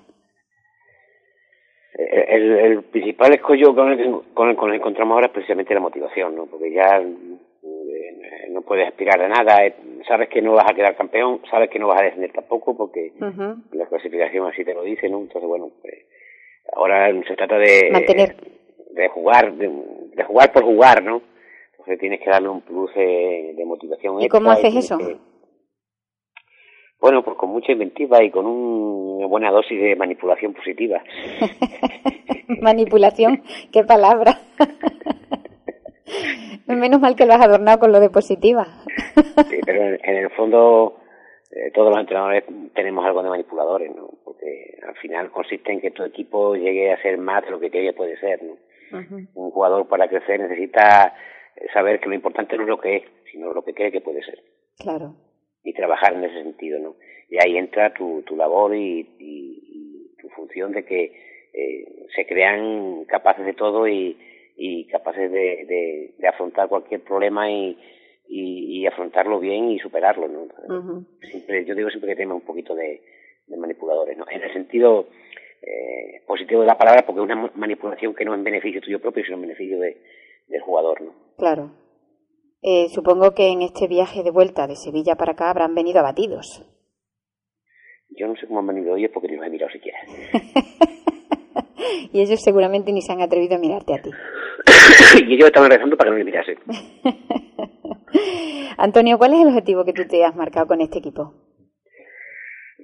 Eh, 1.98 2.26
El, 2.30 2.52
el 2.60 2.84
principal 2.84 3.34
escollo 3.34 3.76
con 3.76 3.92
el, 3.92 3.98
que- 3.98 4.34
con 4.34 4.50
el 4.50 4.56
que 4.56 4.66
nos 4.66 4.76
encontramos 4.76 5.16
ahora 5.16 5.28
es 5.28 5.34
precisamente 5.34 5.74
la 5.74 5.80
motivación, 5.80 6.36
¿no? 6.36 6.46
Porque 6.46 6.72
ya 6.72 7.02
eh, 7.02 8.48
no 8.52 8.62
puedes 8.62 8.88
aspirar 8.88 9.22
a 9.22 9.28
nada, 9.28 9.66
eh, 9.66 9.76
sabes 10.08 10.30
que 10.30 10.42
no 10.42 10.54
vas 10.54 10.70
a 10.70 10.74
quedar 10.74 10.96
campeón, 10.96 11.42
sabes 11.50 11.70
que 11.70 11.80
no 11.80 11.88
vas 11.88 12.00
a 12.02 12.06
descender 12.06 12.32
tampoco 12.32 12.76
porque 12.78 13.12
Ujú. 13.20 13.58
la 13.74 13.86
clasificación 13.88 14.48
así 14.48 14.64
te 14.64 14.74
lo 14.74 14.84
dice, 14.84 15.10
¿no? 15.10 15.20
Entonces, 15.20 15.48
bueno, 15.48 15.70
pues 15.82 15.96
ahora 16.74 17.12
se 17.28 17.36
trata 17.36 17.58
de 17.58 17.90
Mantener. 17.92 18.36
de 18.92 19.08
jugar, 19.10 19.54
de, 19.54 19.68
de 20.16 20.24
jugar 20.24 20.52
por 20.54 20.64
jugar, 20.64 21.04
¿no? 21.04 21.22
Entonces 21.72 22.00
tienes 22.00 22.20
que 22.22 22.30
darle 22.30 22.50
un 22.50 22.62
plus 22.62 22.94
de, 22.96 23.54
de 23.56 23.66
motivación. 23.66 24.20
¿Y 24.22 24.26
extra 24.26 24.40
cómo 24.40 24.52
haces 24.52 24.76
eso? 24.76 24.98
que- 24.98 25.18
bueno, 27.02 27.24
pues 27.24 27.38
con 27.38 27.50
mucha 27.52 27.72
inventiva 27.72 28.24
y 28.24 28.30
con 28.32 28.46
un- 28.46 29.16
una 29.20 29.28
buena 29.28 29.52
dosis 29.52 29.80
de 29.82 29.96
manipulación 29.96 30.54
positiva. 30.54 31.02
Manipulación, 32.62 33.44
qué 33.72 33.84
palabra. 33.84 34.40
Menos 36.68 37.00
mal 37.02 37.16
que 37.16 37.26
lo 37.26 37.34
has 37.34 37.42
adornado 37.42 37.80
con 37.80 37.92
lo 37.92 38.00
de 38.00 38.10
positiva. 38.10 38.66
Sí, 39.50 39.60
pero 39.66 39.84
en, 39.84 40.00
en 40.04 40.16
el 40.18 40.30
fondo 40.32 40.98
eh, 41.52 41.72
todos 41.74 41.90
los 41.90 42.00
entrenadores 42.00 42.44
tenemos 42.74 43.06
algo 43.06 43.24
de 43.24 43.30
manipuladores, 43.30 43.96
¿no? 43.96 44.10
Porque 44.24 44.78
al 44.88 44.96
final 44.96 45.32
consiste 45.32 45.72
en 45.72 45.82
que 45.82 45.92
tu 45.92 46.04
equipo 46.04 46.56
llegue 46.56 46.92
a 46.92 47.02
ser 47.02 47.18
más 47.18 47.44
de 47.44 47.52
lo 47.52 47.60
que 47.60 47.70
cree 47.70 47.88
que 47.88 47.94
puede 47.98 48.18
ser, 48.20 48.42
¿no? 48.44 48.56
Un 49.36 49.52
jugador 49.52 49.88
para 49.88 50.08
crecer 50.08 50.40
necesita 50.40 51.14
saber 51.74 52.00
que 52.00 52.10
lo 52.10 52.16
importante 52.16 52.56
no 52.58 52.64
es 52.64 52.70
lo 52.70 52.80
que 52.80 52.96
es, 52.98 53.04
sino 53.32 53.54
lo 53.54 53.64
que 53.64 53.74
cree 53.74 53.92
que 53.92 54.02
puede 54.02 54.24
ser. 54.24 54.40
Claro. 54.80 55.14
Y 55.64 55.74
trabajar 55.74 56.14
en 56.14 56.24
ese 56.24 56.44
sentido, 56.44 56.80
¿no? 56.80 56.96
Y 57.30 57.38
ahí 57.44 57.58
entra 57.58 57.94
tu, 57.94 58.22
tu 58.24 58.36
labor 58.36 58.76
y, 58.76 59.02
y- 59.20 59.60
y 59.72 60.16
tu 60.22 60.30
función 60.30 60.72
de 60.72 60.84
que 60.86 61.12
eh, 61.54 62.06
se 62.16 62.26
crean 62.26 63.06
capaces 63.06 63.46
de 63.46 63.54
todo 63.54 63.88
y, 63.88 64.18
y 64.56 64.86
capaces 64.88 65.32
de, 65.32 65.66
de, 65.66 66.14
de 66.18 66.28
afrontar 66.28 66.68
cualquier 66.70 67.02
problema 67.02 67.52
y, 67.52 67.78
y, 68.28 68.80
y 68.82 68.88
afrontarlo 68.88 69.40
bien 69.40 69.70
y 69.70 69.80
superarlo, 69.80 70.28
¿no? 70.28 70.48
Siempre, 71.30 71.66
yo 71.66 71.76
digo 71.76 71.90
siempre 71.90 72.10
que 72.12 72.16
tenemos 72.16 72.42
un 72.42 72.48
poquito 72.48 72.74
de, 72.76 73.02
de 73.48 73.58
manipuladores, 73.58 74.18
¿no? 74.18 74.26
En 74.30 74.42
el 74.44 74.54
sentido 74.54 75.08
eh, 75.62 76.22
positivo 76.26 76.62
de 76.62 76.68
la 76.68 76.78
palabra, 76.78 77.06
porque 77.06 77.20
es 77.20 77.26
una 77.26 77.36
ma- 77.36 77.52
manipulación 77.56 78.16
que 78.16 78.24
no 78.26 78.34
es 78.34 78.38
en 78.38 78.44
beneficio 78.46 78.82
tuyo 78.82 79.00
propio, 79.02 79.24
sino 79.24 79.36
en 79.36 79.42
beneficio 79.42 79.80
de, 79.80 79.98
del 80.48 80.62
jugador, 80.62 81.02
¿no? 81.02 81.14
Claro. 81.38 81.72
Eh, 82.62 82.90
supongo 82.90 83.34
que 83.34 83.48
en 83.50 83.62
este 83.62 83.88
viaje 83.88 84.22
de 84.24 84.32
vuelta 84.32 84.68
de 84.68 84.76
Sevilla 84.76 85.16
para 85.16 85.32
acá 85.32 85.50
habrán 85.50 85.74
venido 85.76 86.00
abatidos. 86.00 86.62
Yo 88.10 88.28
no 88.28 88.36
sé 88.36 88.48
cómo 88.48 88.60
han 88.60 88.68
venido 88.68 88.96
ellos 88.98 89.12
porque 89.14 89.30
ni 89.30 89.38
los 89.38 89.46
he 89.46 89.50
mirado 89.50 89.72
siquiera. 89.72 89.98
y 92.12 92.20
ellos 92.22 92.42
seguramente 92.42 92.92
ni 92.92 93.02
se 93.02 93.14
han 93.14 93.22
atrevido 93.22 93.56
a 93.56 93.60
mirarte 93.60 93.94
a 93.94 94.02
ti. 94.02 94.10
y 95.26 95.36
ellos 95.36 95.48
estaban 95.48 95.72
rezando 95.72 95.96
para 95.96 96.10
que 96.10 96.12
no 96.12 96.18
le 96.18 96.26
mirase. 96.26 96.58
Antonio, 98.78 99.18
¿cuál 99.18 99.34
es 99.34 99.42
el 99.42 99.48
objetivo 99.48 99.86
que 99.86 99.94
tú 99.94 100.06
te 100.08 100.24
has 100.26 100.36
marcado 100.36 100.68
con 100.68 100.82
este 100.82 101.00
equipo? 101.00 101.34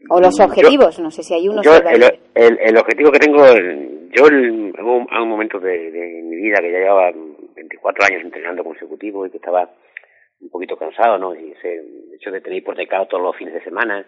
O 0.09 0.19
los 0.21 0.37
Yo- 0.37 0.45
objetivos, 0.45 0.99
no 0.99 1.11
sé 1.11 1.23
si 1.23 1.33
hay 1.33 1.49
uno 1.49 1.61
Yo, 1.63 1.75
el, 1.75 2.03
el, 2.35 2.59
el 2.61 2.77
objetivo 2.77 3.11
que 3.11 3.19
tengo, 3.19 3.43
yo 3.45 4.27
el- 4.27 4.73
en 4.77 4.85
un, 4.85 5.07
en 5.11 5.21
un 5.21 5.29
momento 5.29 5.59
de, 5.59 5.89
de 5.91 6.21
mi 6.23 6.35
vida 6.35 6.57
que 6.61 6.71
ya 6.71 6.77
llevaba 6.79 7.11
24 7.67 8.05
años 8.05 8.23
entrenando 8.23 8.63
consecutivo 8.63 9.25
y 9.25 9.31
que 9.31 9.37
estaba 9.37 9.69
un 10.41 10.49
poquito 10.49 10.77
cansado, 10.77 11.17
¿no? 11.17 11.35
Y 11.35 11.51
ese 11.51 11.81
hecho 12.13 12.31
de 12.31 12.41
tener 12.41 12.59
hipotecado 12.59 13.07
todos 13.07 13.23
los 13.23 13.35
fines 13.35 13.53
de 13.53 13.63
semana 13.63 14.05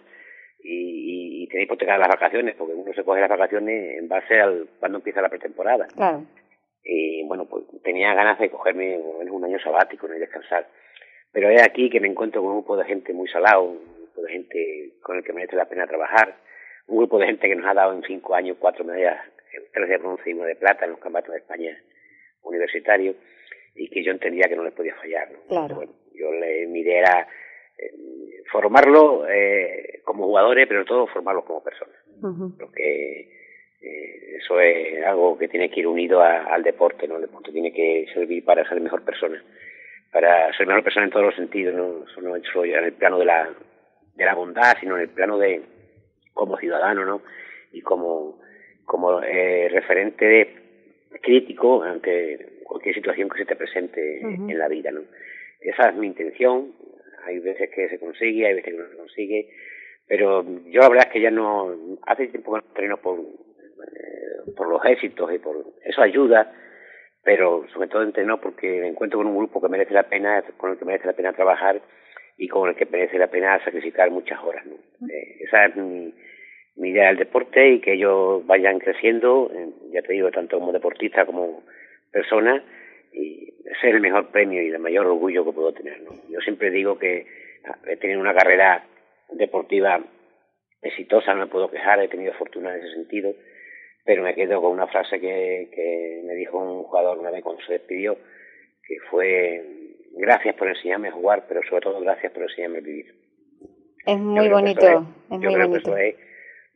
y, 0.60 0.74
y, 0.74 1.44
y 1.44 1.48
tener 1.48 1.64
hipotecadas 1.64 2.00
las 2.00 2.10
vacaciones, 2.10 2.56
porque 2.56 2.74
uno 2.74 2.94
se 2.94 3.04
coge 3.04 3.22
las 3.22 3.30
vacaciones 3.30 3.98
en 4.00 4.08
base 4.08 4.40
al 4.40 4.68
cuando 4.80 5.00
empieza 5.00 5.22
la 5.22 5.30
pretemporada. 5.30 5.88
Claro. 5.88 6.24
Y 6.84 7.24
bueno, 7.28 7.46
pues 7.46 7.66
tenía 7.84 8.14
ganas 8.14 8.40
de 8.40 8.50
cogerme 8.50 8.98
un 8.98 9.44
año 9.44 9.60
sabático 9.60 10.08
¿no? 10.08 10.16
y 10.16 10.20
descansar. 10.20 10.68
Pero 11.32 11.50
es 11.50 11.62
aquí 11.62 11.90
que 11.90 12.00
me 12.00 12.08
encuentro 12.08 12.42
con 12.42 12.52
un 12.52 12.58
grupo 12.58 12.78
de 12.78 12.86
gente 12.86 13.14
muy 13.14 13.28
salado, 13.28 13.64
un 13.64 13.98
grupo 14.04 14.22
de 14.22 14.32
gente 14.32 14.94
con 15.02 15.18
el 15.18 15.24
que 15.24 15.34
merece 15.34 15.56
la 15.56 15.68
pena 15.68 15.86
trabajar, 15.86 16.36
un 16.88 16.98
grupo 16.98 17.20
de 17.20 17.28
gente 17.28 17.48
que 17.48 17.56
nos 17.56 17.68
ha 17.68 17.74
dado 17.74 17.94
en 17.94 18.04
cinco 18.04 18.36
años 18.36 18.58
cuatro 18.60 18.86
medallas, 18.86 19.20
tres 19.74 19.90
de 19.90 19.98
bronce 19.98 20.30
y 20.30 20.34
una 20.34 20.46
de 20.46 20.56
plata 20.56 20.86
en 20.86 20.92
los 20.92 21.00
campeonatos 21.00 21.34
de 21.34 21.40
España 21.40 21.78
universitarios, 22.44 23.16
y 23.78 23.90
que 23.90 24.04
yo 24.04 24.12
entendía 24.12 24.48
que 24.50 24.56
no 24.56 24.64
les 24.64 24.74
podía 24.74 24.96
fallar. 24.96 25.32
¿no? 25.32 25.40
Claro. 25.48 25.76
Bueno, 25.76 25.92
yo 26.14 26.32
le, 26.32 26.68
mi 26.68 26.80
idea 26.82 27.00
era 27.00 27.28
eh, 27.78 28.44
formarlos 28.52 29.26
eh, 29.30 30.02
como 30.04 30.26
jugadores, 30.26 30.68
pero 30.68 30.84
todo 30.86 31.08
formarlos 31.08 31.46
como 31.46 31.64
personas 31.64 31.96
porque 32.58 33.30
eh, 33.82 34.38
eso 34.38 34.60
es 34.60 35.06
algo 35.06 35.38
que 35.38 35.48
tiene 35.48 35.70
que 35.70 35.82
ir 35.82 35.88
unido 35.88 36.22
a- 36.22 36.46
al 36.46 36.64
deporte, 36.64 37.08
¿no? 37.08 37.16
El 37.18 37.22
deporte 37.24 37.52
tiene 37.52 37.72
que 37.72 38.08
servir 38.14 38.44
para 38.44 38.68
ser 38.68 38.82
mejor 38.82 39.04
persona, 39.04 39.44
para 40.12 40.52
ser 40.58 40.66
mejor 40.66 40.84
persona 40.84 41.06
en 41.06 41.12
todos 41.12 41.26
los 41.28 41.36
sentidos, 41.36 41.76
no 41.76 42.08
solo 42.16 42.36
solo 42.52 42.66
en 42.66 42.84
el 42.86 42.94
plano 42.94 43.20
de 43.20 43.26
la, 43.26 43.50
de 44.16 44.26
la 44.26 44.34
bondad, 44.34 44.74
sino 44.80 44.96
en 44.96 45.04
el 45.04 45.10
plano 45.10 45.38
de 45.38 45.62
como 46.34 46.58
ciudadano, 46.58 47.06
¿no? 47.06 47.22
Y 47.72 47.82
como, 47.82 48.40
como 48.86 49.22
eh, 49.22 49.70
referente 49.70 50.26
de- 50.26 50.56
crítico 51.22 51.84
ante 51.84 52.57
cualquier 52.68 52.96
situación 52.96 53.30
que 53.30 53.40
se 53.40 53.46
te 53.46 53.56
presente 53.56 54.22
en 54.22 54.58
la 54.58 54.68
vida, 54.68 54.92
¿no? 54.92 55.02
Esa 55.62 55.90
es 55.90 55.96
mi 55.96 56.08
intención. 56.08 56.74
Hay 57.26 57.40
veces 57.40 57.70
que 57.74 57.90
se 57.90 58.00
consigue, 58.00 58.46
hay 58.46 58.56
veces 58.56 58.74
que 58.74 58.80
no 58.80 58.90
se 58.90 58.98
consigue, 58.98 59.50
pero 60.08 60.46
yo 60.68 60.82
la 60.82 60.90
verdad 60.90 61.08
es 61.08 61.14
que 61.14 61.22
ya 61.22 61.32
no 61.32 61.98
hace 62.06 62.28
tiempo 62.28 62.54
que 62.54 62.60
no 62.60 62.68
entreno 62.68 62.98
por 62.98 63.20
eh, 63.20 64.52
por 64.56 64.70
los 64.70 64.84
éxitos 64.86 65.34
y 65.34 65.40
por 65.40 65.58
eso 65.84 66.02
ayuda 66.02 66.52
pero 67.24 67.68
sobre 67.74 67.90
todo 67.90 68.04
entreno 68.04 68.40
porque 68.40 68.80
me 68.80 68.88
encuentro 68.88 69.20
con 69.20 69.28
un 69.28 69.38
grupo 69.38 69.62
que 69.62 69.68
merece 69.68 69.94
la 69.94 70.04
pena 70.04 70.44
con 70.56 70.72
el 70.72 70.78
que 70.78 70.86
merece 70.86 71.08
la 71.08 71.14
pena 71.14 71.34
trabajar 71.34 71.82
y 72.38 72.48
con 72.48 72.70
el 72.70 72.76
que 72.76 72.86
merece 72.86 73.18
la 73.18 73.28
pena 73.28 73.64
sacrificar 73.64 74.10
muchas 74.10 74.42
horas 74.42 74.66
¿no? 74.66 74.76
Eh, 75.10 75.38
esa 75.42 75.66
es 75.66 75.76
mi, 75.76 76.14
mi 76.78 76.90
idea 76.90 77.08
del 77.08 77.18
deporte 77.18 77.70
y 77.70 77.82
que 77.82 77.94
ellos 77.94 78.46
vayan 78.48 78.80
creciendo 78.80 79.52
eh, 79.54 79.70
ya 79.92 80.02
te 80.02 80.14
digo 80.14 80.32
tanto 80.32 80.58
como 80.58 80.72
deportista 80.72 81.26
como 81.26 81.64
persona 82.12 82.64
y 83.12 83.54
ese 83.66 83.90
es 83.90 83.96
el 83.96 84.02
mejor 84.02 84.32
premio 84.32 84.62
y 84.62 84.70
el 84.70 84.80
mayor 84.80 85.08
orgullo 85.08 85.46
que 85.46 85.52
puedo 85.52 85.74
tener 85.74 86.02
¿no? 86.02 86.12
yo 86.30 86.40
siempre 86.42 86.72
digo 86.72 86.98
que 86.98 87.26
ah, 87.66 87.78
he 87.88 87.98
tenido 87.98 88.20
una 88.20 88.34
carrera 88.34 88.86
deportiva 89.32 90.02
exitosa, 90.82 91.34
no 91.34 91.42
me 91.42 91.48
puedo 91.48 91.70
quejar, 91.70 92.00
he 92.02 92.08
tenido 92.08 92.34
fortuna 92.34 92.74
en 92.74 92.84
ese 92.84 92.94
sentido, 92.94 93.34
pero 94.06 94.24
me 94.24 94.36
quedo 94.36 94.62
con 94.62 94.72
una 94.72 94.88
frase 94.88 95.20
que, 95.20 95.70
que 95.74 96.22
me 96.26 96.34
dijo 96.36 96.58
un 96.58 96.84
jugador 96.84 97.18
una 97.18 97.32
vez 97.32 97.44
cuando 97.44 97.62
se 97.64 97.74
despidió, 97.74 98.18
que 98.86 98.98
fue 99.10 99.64
gracias 100.14 100.56
por 100.56 100.68
enseñarme 100.68 101.10
a 101.10 101.12
jugar, 101.12 101.46
pero 101.48 101.62
sobre 101.68 101.82
todo 101.82 102.00
gracias 102.00 102.32
por 102.32 102.44
enseñarme 102.44 102.78
a 102.78 102.82
vivir. 102.82 103.16
Es 104.06 104.18
muy 104.18 104.48
bonito, 104.50 105.06
es 105.30 105.40
muy 105.40 105.56
bonito. 105.56 105.96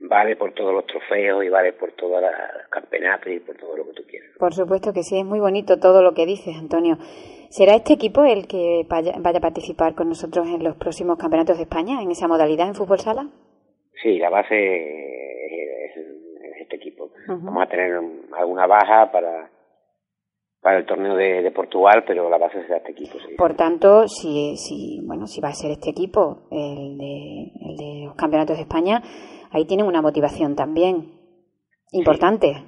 Vale 0.02 0.36
por 0.36 0.54
todos 0.54 0.74
los 0.74 0.86
trofeos 0.86 1.44
y 1.44 1.50
vale 1.50 1.74
por 1.74 1.92
todos 1.94 2.22
los 2.22 2.32
campeonatos 2.70 3.32
y 3.32 3.40
por 3.40 3.56
todo 3.56 3.78
lo 3.78 3.86
que 3.88 3.94
tú 3.94 4.04
quieras. 4.08 4.30
Por 4.40 4.54
supuesto 4.54 4.94
que 4.94 5.04
sí, 5.04 5.20
es 5.20 5.26
muy 5.26 5.40
bonito 5.40 5.80
todo 5.80 6.02
lo 6.02 6.14
que 6.14 6.26
dices, 6.26 6.56
Antonio. 6.58 6.98
¿Será 7.50 7.76
este 7.76 7.94
equipo 7.94 8.24
el 8.24 8.48
que 8.48 8.86
vaya, 8.90 9.14
vaya 9.20 9.38
a 9.38 9.42
participar 9.42 9.94
con 9.94 10.10
nosotros 10.10 10.48
en 10.48 10.64
los 10.64 10.76
próximos 10.78 11.18
campeonatos 11.18 11.58
de 11.58 11.64
España, 11.64 12.02
en 12.02 12.12
esa 12.12 12.28
modalidad 12.28 12.68
en 12.68 12.76
fútbol 12.76 13.00
sala? 13.00 13.28
Sí, 14.02 14.18
la 14.18 14.30
base 14.30 14.56
es, 14.56 15.98
es 15.98 16.62
este 16.62 16.78
equipo. 16.78 17.12
Vamos 17.28 17.64
a 17.64 17.68
tener 17.68 18.00
alguna 18.38 18.68
baja 18.68 19.12
para 19.12 19.50
para 20.62 20.78
el 20.78 20.86
torneo 20.86 21.16
de, 21.16 21.42
de 21.42 21.52
Portugal, 21.52 22.04
pero 22.06 22.30
la 22.30 22.38
base 22.38 22.62
será 22.62 22.78
este 22.78 22.92
equipo. 22.92 23.18
Sí. 23.18 23.36
Por 23.36 23.56
tanto, 23.56 24.08
si, 24.08 24.56
si, 24.58 25.02
bueno, 25.04 25.26
si 25.26 25.42
va 25.42 25.50
a 25.50 25.54
ser 25.54 25.72
este 25.72 25.90
equipo 25.90 26.44
el 26.52 27.00
de, 27.00 27.52
el 27.68 27.78
de 27.78 28.06
los 28.06 28.16
campeonatos 28.16 28.58
de 28.58 28.64
España, 28.64 29.02
ahí 29.52 29.66
tienen 29.66 29.86
una 29.86 30.02
motivación 30.02 30.56
también 30.56 31.12
importante. 31.92 32.64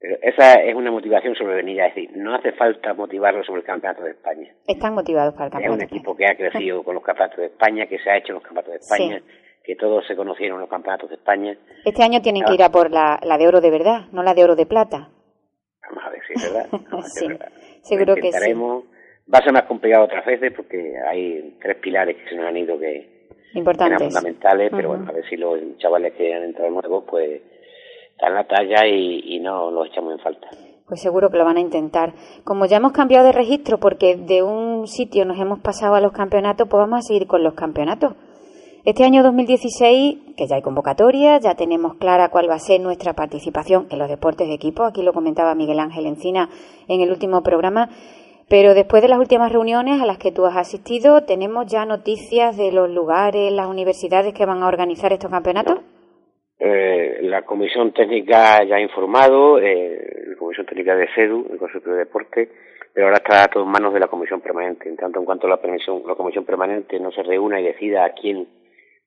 Pero 0.00 0.16
esa 0.22 0.54
es 0.54 0.74
una 0.76 0.92
motivación 0.92 1.34
sobrevenida, 1.34 1.86
es 1.88 1.94
decir, 1.96 2.16
no 2.16 2.34
hace 2.34 2.52
falta 2.52 2.94
motivarlo 2.94 3.42
sobre 3.42 3.60
el 3.62 3.66
campeonato 3.66 4.04
de 4.04 4.12
España. 4.12 4.48
Están 4.66 4.94
motivados 4.94 5.34
para 5.34 5.46
el 5.46 5.50
Es 5.50 5.54
un 5.56 5.60
campeonato. 5.78 5.94
equipo 5.96 6.16
que 6.16 6.26
ha 6.26 6.36
crecido 6.36 6.84
con 6.84 6.94
los 6.94 7.02
campeonatos 7.02 7.38
de 7.38 7.46
España, 7.46 7.86
que 7.86 7.98
se 7.98 8.08
ha 8.08 8.16
hecho 8.16 8.28
en 8.28 8.34
los 8.34 8.42
campeonatos 8.44 8.72
de 8.74 8.78
España, 8.78 9.22
que 9.64 9.74
todos 9.74 10.06
se 10.06 10.14
conocieron 10.14 10.58
en 10.58 10.60
los 10.62 10.70
campeonatos 10.70 11.08
de 11.10 11.16
España. 11.16 11.58
Este 11.84 12.02
año 12.04 12.22
tienen 12.22 12.44
que 12.44 12.52
Ah. 12.52 12.54
ir 12.54 12.62
a 12.62 12.70
por 12.70 12.92
la, 12.92 13.18
la 13.24 13.38
de 13.38 13.48
oro 13.48 13.60
de 13.60 13.70
verdad, 13.70 14.02
no 14.12 14.22
la 14.22 14.34
de 14.34 14.44
oro 14.44 14.54
de 14.54 14.66
plata. 14.66 15.10
Vamos 15.88 16.04
a 16.04 16.10
ver 16.10 16.20
si 16.28 16.32
es 16.34 16.52
verdad. 16.52 16.68
Sí, 17.08 17.26
verdad. 17.26 17.48
seguro 17.82 18.14
que 18.14 18.30
sí. 18.32 18.52
Va 18.54 19.38
a 19.40 19.42
ser 19.42 19.52
más 19.52 19.64
complicado 19.64 20.04
otras 20.04 20.24
veces 20.24 20.52
porque 20.54 20.94
hay 21.10 21.58
tres 21.60 21.76
pilares 21.78 22.16
que 22.16 22.28
se 22.30 22.36
nos 22.36 22.46
han 22.46 22.56
ido 22.56 22.78
que, 22.78 23.17
eran 23.50 23.58
Importantes. 23.58 24.14
fundamentales, 24.14 24.70
pero 24.70 24.88
bueno, 24.90 25.06
a 25.08 25.12
ver 25.12 25.24
si 25.28 25.36
los 25.36 25.58
chavales 25.78 26.14
que 26.14 26.34
han 26.34 26.44
entrado 26.44 26.70
nuevos 26.70 27.04
pues 27.08 27.40
dan 28.20 28.34
la 28.34 28.46
talla 28.46 28.86
y, 28.86 29.36
y 29.36 29.40
no 29.40 29.70
los 29.70 29.88
echamos 29.88 30.12
en 30.12 30.18
falta. 30.20 30.48
Pues 30.86 31.02
seguro 31.02 31.28
que 31.30 31.36
lo 31.36 31.44
van 31.44 31.58
a 31.58 31.60
intentar. 31.60 32.14
Como 32.44 32.64
ya 32.66 32.78
hemos 32.78 32.92
cambiado 32.92 33.26
de 33.26 33.32
registro 33.32 33.78
porque 33.78 34.16
de 34.16 34.42
un 34.42 34.86
sitio 34.86 35.24
nos 35.26 35.38
hemos 35.38 35.60
pasado 35.60 35.94
a 35.94 36.00
los 36.00 36.12
campeonatos, 36.12 36.66
pues 36.68 36.80
vamos 36.80 37.00
a 37.00 37.02
seguir 37.02 37.26
con 37.26 37.42
los 37.42 37.54
campeonatos. 37.54 38.14
Este 38.84 39.04
año 39.04 39.22
2016, 39.22 40.34
que 40.34 40.46
ya 40.46 40.56
hay 40.56 40.62
convocatoria, 40.62 41.38
ya 41.40 41.54
tenemos 41.56 41.96
clara 41.96 42.30
cuál 42.30 42.48
va 42.48 42.54
a 42.54 42.58
ser 42.58 42.80
nuestra 42.80 43.12
participación 43.12 43.86
en 43.90 43.98
los 43.98 44.08
deportes 44.08 44.48
de 44.48 44.54
equipo. 44.54 44.84
Aquí 44.84 45.02
lo 45.02 45.12
comentaba 45.12 45.54
Miguel 45.54 45.78
Ángel 45.78 46.06
Encina 46.06 46.48
en 46.86 47.02
el 47.02 47.10
último 47.10 47.42
programa. 47.42 47.90
Pero 48.48 48.72
después 48.72 49.02
de 49.02 49.08
las 49.08 49.18
últimas 49.18 49.52
reuniones 49.52 50.00
a 50.00 50.06
las 50.06 50.18
que 50.18 50.32
tú 50.32 50.46
has 50.46 50.56
asistido, 50.56 51.24
¿tenemos 51.24 51.66
ya 51.66 51.84
noticias 51.84 52.56
de 52.56 52.72
los 52.72 52.88
lugares, 52.88 53.52
las 53.52 53.66
universidades 53.66 54.32
que 54.32 54.46
van 54.46 54.62
a 54.62 54.68
organizar 54.68 55.12
estos 55.12 55.30
campeonatos? 55.30 55.80
Eh, 56.58 57.18
la 57.22 57.42
Comisión 57.42 57.92
Técnica 57.92 58.64
ya 58.64 58.76
ha 58.76 58.80
informado, 58.80 59.58
eh, 59.58 60.24
la 60.28 60.36
Comisión 60.36 60.66
Técnica 60.66 60.96
de 60.96 61.08
CEDU, 61.14 61.46
el 61.52 61.58
Consejo 61.58 61.90
de 61.90 61.98
Deporte, 61.98 62.48
pero 62.94 63.06
ahora 63.08 63.18
está 63.18 63.48
todo 63.48 63.64
en 63.64 63.68
manos 63.68 63.92
de 63.92 64.00
la 64.00 64.08
Comisión 64.08 64.40
Permanente. 64.40 64.88
En 64.88 64.96
tanto 64.96 65.20
en 65.20 65.26
cuanto 65.26 65.46
la, 65.46 65.58
Comisión 65.58 66.44
Permanente 66.46 66.98
no 66.98 67.12
se 67.12 67.22
reúna 67.22 67.60
y 67.60 67.64
decida 67.64 68.06
a 68.06 68.12
quién 68.12 68.48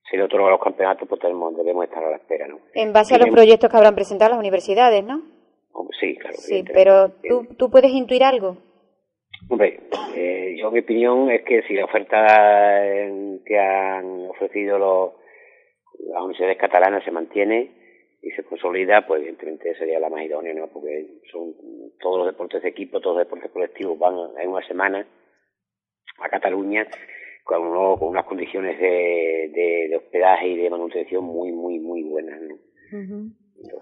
se 0.09 0.17
le 0.17 0.23
otorga 0.23 0.51
los 0.51 0.61
campeonatos, 0.61 1.07
pues 1.09 1.19
tenemos, 1.19 1.57
debemos 1.57 1.85
estar 1.85 2.03
a 2.03 2.11
la 2.11 2.17
espera, 2.17 2.47
¿no? 2.47 2.59
En 2.75 2.93
base 2.93 3.15
a 3.15 3.17
los 3.17 3.29
proyectos 3.29 3.71
que 3.71 3.77
habrán 3.77 3.95
presentado 3.95 4.29
las 4.29 4.39
universidades, 4.39 5.03
¿no? 5.03 5.21
Hombre, 5.73 5.97
Sí, 5.99 6.15
claro. 6.15 6.35
Sí, 6.37 6.53
evidentemente. 6.53 6.73
pero 6.73 7.45
¿tú, 7.47 7.55
tú 7.55 7.71
puedes 7.71 7.91
intuir 7.91 8.23
algo. 8.23 8.57
Hombre, 9.49 9.79
eh, 10.15 10.55
yo 10.57 10.71
mi 10.71 10.79
opinión 10.79 11.29
es 11.29 11.43
que 11.43 11.61
si 11.63 11.73
la 11.73 11.85
oferta 11.85 12.85
eh, 12.87 13.39
que 13.45 13.59
han 13.59 14.27
ofrecido 14.29 14.77
los, 14.79 15.11
las 16.07 16.21
universidades 16.21 16.57
catalanas 16.57 17.03
se 17.03 17.11
mantiene 17.11 17.71
y 18.21 18.29
se 18.31 18.43
consolida, 18.43 19.05
pues 19.07 19.21
evidentemente 19.21 19.75
sería 19.75 19.99
la 19.99 20.09
más 20.09 20.23
idónea, 20.23 20.53
¿no? 20.53 20.67
Porque 20.67 21.07
son 21.31 21.53
todos 21.99 22.19
los 22.19 22.27
deportes 22.27 22.61
de 22.61 22.69
equipo, 22.69 22.99
todos 23.01 23.17
los 23.17 23.25
deportes 23.25 23.51
colectivos 23.51 23.97
van 23.97 24.15
en 24.39 24.49
una 24.49 24.65
semana 24.67 25.05
a 26.19 26.29
Cataluña 26.29 26.87
con, 27.43 27.65
uno- 27.65 27.97
con 27.97 28.09
unas 28.09 28.25
condiciones 28.25 28.79
de, 28.79 29.49
de, 29.53 29.87
de 29.89 29.97
hospedaje 29.97 30.47
y 30.49 30.57
de 30.57 30.69
manutención 30.69 31.23
muy, 31.23 31.51
muy, 31.51 31.79
muy 31.79 32.03
buenas, 32.03 32.39
¿no? 32.41 32.55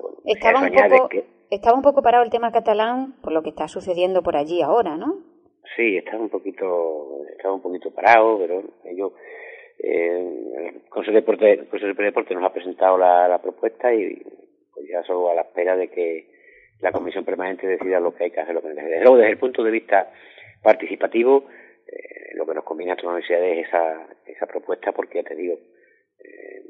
Bueno, 0.01 0.17
Estaba 0.25 0.59
un, 0.61 0.65
poco, 0.89 1.09
que- 1.09 1.25
estaba 1.51 1.75
un 1.75 1.81
poco 1.83 2.01
parado 2.01 2.23
el 2.23 2.29
tema 2.31 2.51
catalán 2.51 3.15
por 3.21 3.33
lo 3.33 3.43
que 3.43 3.49
está 3.49 3.67
sucediendo 3.67 4.23
por 4.23 4.35
allí 4.37 4.61
ahora, 4.61 4.95
¿no? 4.97 5.28
Sí, 5.75 5.97
está 5.97 6.17
un 6.17 6.29
poquito, 6.29 7.25
está 7.31 7.51
un 7.51 7.61
poquito 7.61 7.91
parado, 7.91 8.39
pero 8.39 8.63
ellos, 8.85 9.13
eh, 9.77 10.73
el 10.73 10.89
Consejo 10.89 11.13
de 11.13 11.21
Deporte, 11.21 11.51
el 11.51 11.67
Consejo 11.67 11.93
de 11.93 12.03
Deporte 12.05 12.33
nos 12.33 12.43
ha 12.43 12.53
presentado 12.53 12.97
la, 12.97 13.27
la 13.27 13.41
propuesta 13.41 13.93
y 13.93 14.21
pues 14.73 14.87
ya 14.87 15.03
solo 15.03 15.29
a 15.29 15.35
la 15.35 15.41
espera 15.41 15.75
de 15.75 15.89
que 15.89 16.27
la 16.79 16.91
Comisión 16.91 17.25
Permanente 17.25 17.67
decida 17.67 17.99
lo 17.99 18.15
que 18.15 18.25
hay 18.25 18.31
que 18.31 18.39
hacer, 18.39 18.55
lo 18.55 18.61
que. 18.61 18.69
Desde 18.69 19.01
luego, 19.01 19.17
desde 19.17 19.31
el 19.31 19.37
punto 19.37 19.63
de 19.63 19.71
vista 19.71 20.11
participativo, 20.63 21.45
eh, 21.87 22.35
lo 22.35 22.45
que 22.45 22.55
nos 22.55 22.63
conviene 22.63 22.93
a 22.93 22.95
todas 22.95 23.15
las 23.15 23.29
universidades 23.29 23.59
es 23.59 23.67
esa, 23.67 24.07
esa 24.25 24.45
propuesta 24.47 24.91
porque 24.91 25.21
ya 25.21 25.29
te 25.29 25.35
digo, 25.35 25.59
eh, 26.19 26.63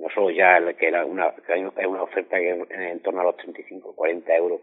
no 0.00 0.08
solo 0.10 0.30
ya 0.30 0.60
que 0.74 0.86
era 0.86 1.04
una, 1.04 1.34
que 1.34 1.52
hay 1.52 1.86
una 1.86 2.02
oferta 2.02 2.38
que 2.38 2.50
en, 2.50 2.72
en 2.72 3.00
torno 3.00 3.20
a 3.20 3.24
los 3.24 3.36
35, 3.36 3.94
40 3.96 4.36
euros 4.36 4.60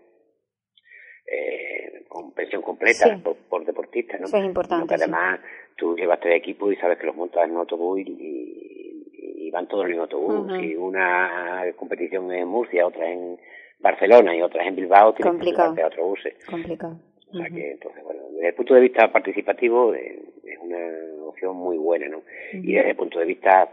eh, 1.27 2.03
con 2.08 2.32
pensión 2.34 2.62
completa 2.62 3.15
Sí. 3.15 3.22
por, 3.24 3.36
por 3.50 3.65
deportista, 3.65 4.17
¿no? 4.17 4.25
Eso 4.25 4.38
es 4.38 4.46
importante, 4.46 4.86
Pero 4.88 4.98
que 5.00 5.05
sí. 5.05 5.12
además 5.12 5.39
tú 5.77 5.96
llevas 5.96 6.20
tres 6.20 6.36
equipos 6.36 6.72
y 6.74 6.75
sabes 6.77 6.98
que 7.00 7.05
los 7.08 7.15
montas 7.15 7.44
en 7.46 7.51
un 7.51 7.58
autobús 7.58 8.00
y, 8.00 8.03
y- 8.12 9.48
y 9.48 9.51
van 9.51 9.67
todos 9.67 9.84
en 9.86 9.91
el 9.91 9.91
mismo 9.91 10.03
autobús. 10.03 10.51
Ujú. 10.51 10.60
Si 10.62 10.75
una 10.75 11.63
competición 11.75 12.32
es 12.32 12.41
en 12.41 12.48
Murcia, 12.48 12.86
otra 12.88 13.10
en 13.12 13.38
Barcelona 13.79 14.36
y 14.36 14.41
otra 14.41 14.65
en 14.65 14.75
Bilbao, 14.75 15.13
tienes 15.13 15.32
Complicado. 15.32 15.75
que 15.75 15.82
a 15.82 15.86
autobuses. 15.86 16.46
Complicado. 16.46 17.00
O 17.32 17.38
sea 17.38 17.50
que, 17.50 17.72
entonces, 17.72 18.03
bueno, 18.03 18.22
desde 18.32 18.48
el 18.50 18.53
punto 18.55 18.74
de 18.75 18.82
vista 18.82 19.12
participativo 19.12 19.94
eh, 19.94 20.20
es 20.46 20.58
una 20.60 21.25
opción 21.25 21.55
muy 21.55 21.77
buena, 21.77 22.08
¿no? 22.08 22.22
Y 22.53 22.74
desde 22.74 22.91
el 22.91 22.96
punto 22.96 23.20
de 23.20 23.25
vista 23.25 23.70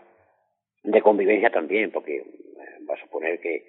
de 0.83 1.01
convivencia 1.03 1.51
también, 1.51 1.91
porque 1.93 2.17
eh, 2.17 2.25
va 2.89 2.95
a 2.95 3.01
suponer 3.01 3.39
que 3.41 3.65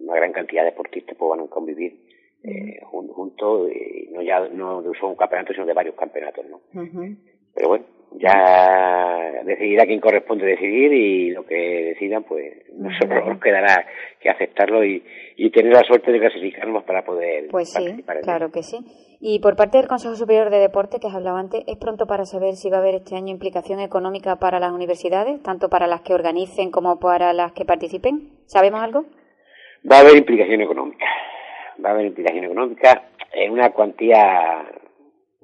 una 0.00 0.16
gran 0.16 0.32
cantidad 0.32 0.62
de 0.62 0.70
deportistas 0.70 1.16
pues, 1.16 1.30
van 1.30 1.40
a 1.40 1.46
convivir 1.50 1.96
eh, 2.44 2.80
jun- 2.90 3.08
juntos, 3.08 3.70
y 3.72 4.08
no 4.12 4.22
ya 4.22 4.40
no 4.48 4.82
de 4.82 4.90
solo 4.98 5.10
un 5.10 5.16
campeonato, 5.16 5.52
sino 5.52 5.66
de 5.66 5.72
varios 5.74 5.94
campeonatos, 5.94 6.44
¿no? 6.48 6.56
Ujú. 6.80 7.16
Pero 7.54 7.68
bueno, 7.68 7.84
ya 8.18 9.42
decidirá 9.44 9.84
quién 9.86 10.00
corresponde 10.00 10.46
decidir 10.46 10.92
y 10.92 11.30
lo 11.30 11.44
que 11.44 11.54
decidan, 11.94 12.24
pues 12.24 12.52
nosotros 12.76 13.26
nos 13.26 13.40
quedará 13.40 13.86
que 14.20 14.30
aceptarlo 14.30 14.84
y, 14.84 15.02
y 15.36 15.50
tener 15.50 15.72
la 15.72 15.82
suerte 15.82 16.12
de 16.12 16.18
clasificarnos 16.20 16.84
para 16.84 17.04
poder 17.04 17.48
Pues 17.50 17.70
sí, 17.70 17.78
participar 17.82 18.20
claro 18.20 18.50
que 18.50 18.62
sí. 18.62 18.78
Y 19.20 19.38
por 19.40 19.54
parte 19.54 19.78
del 19.78 19.86
Consejo 19.86 20.14
Superior 20.16 20.50
de 20.50 20.58
Deporte, 20.58 20.98
que 20.98 21.06
has 21.06 21.14
hablado 21.14 21.36
antes, 21.36 21.62
¿es 21.66 21.76
pronto 21.76 22.06
para 22.06 22.24
saber 22.24 22.54
si 22.54 22.70
va 22.70 22.78
a 22.78 22.80
haber 22.80 22.96
este 22.96 23.14
año 23.16 23.28
implicación 23.28 23.78
económica 23.80 24.36
para 24.36 24.58
las 24.58 24.72
universidades, 24.72 25.40
tanto 25.42 25.68
para 25.68 25.86
las 25.86 26.00
que 26.00 26.14
organicen 26.14 26.70
como 26.70 26.98
para 26.98 27.32
las 27.32 27.52
que 27.52 27.64
participen? 27.64 28.30
¿Sabemos 28.46 28.82
algo? 28.82 29.04
Va 29.90 29.98
a 29.98 30.00
haber 30.00 30.16
implicación 30.16 30.60
económica. 30.62 31.04
Va 31.84 31.90
a 31.90 31.92
haber 31.92 32.06
implicación 32.06 32.44
económica 32.44 33.10
en 33.32 33.52
una 33.52 33.70
cuantía 33.72 34.64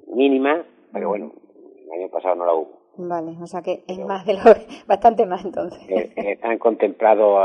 mínima, 0.07 0.63
pero 0.93 1.09
bueno, 1.09 1.31
el 1.85 1.91
año 2.01 2.09
pasado 2.09 2.35
no 2.35 2.45
la 2.45 2.53
hubo. 2.53 2.79
Vale, 2.97 3.37
o 3.41 3.47
sea 3.47 3.61
que 3.61 3.83
es 3.87 3.97
más 3.99 4.25
de 4.25 4.33
lo, 4.33 4.41
bastante 4.87 5.25
más 5.25 5.43
entonces. 5.45 5.81
Eh, 5.89 6.13
eh, 6.15 6.31
Están 6.33 6.57
contemplados 6.59 7.39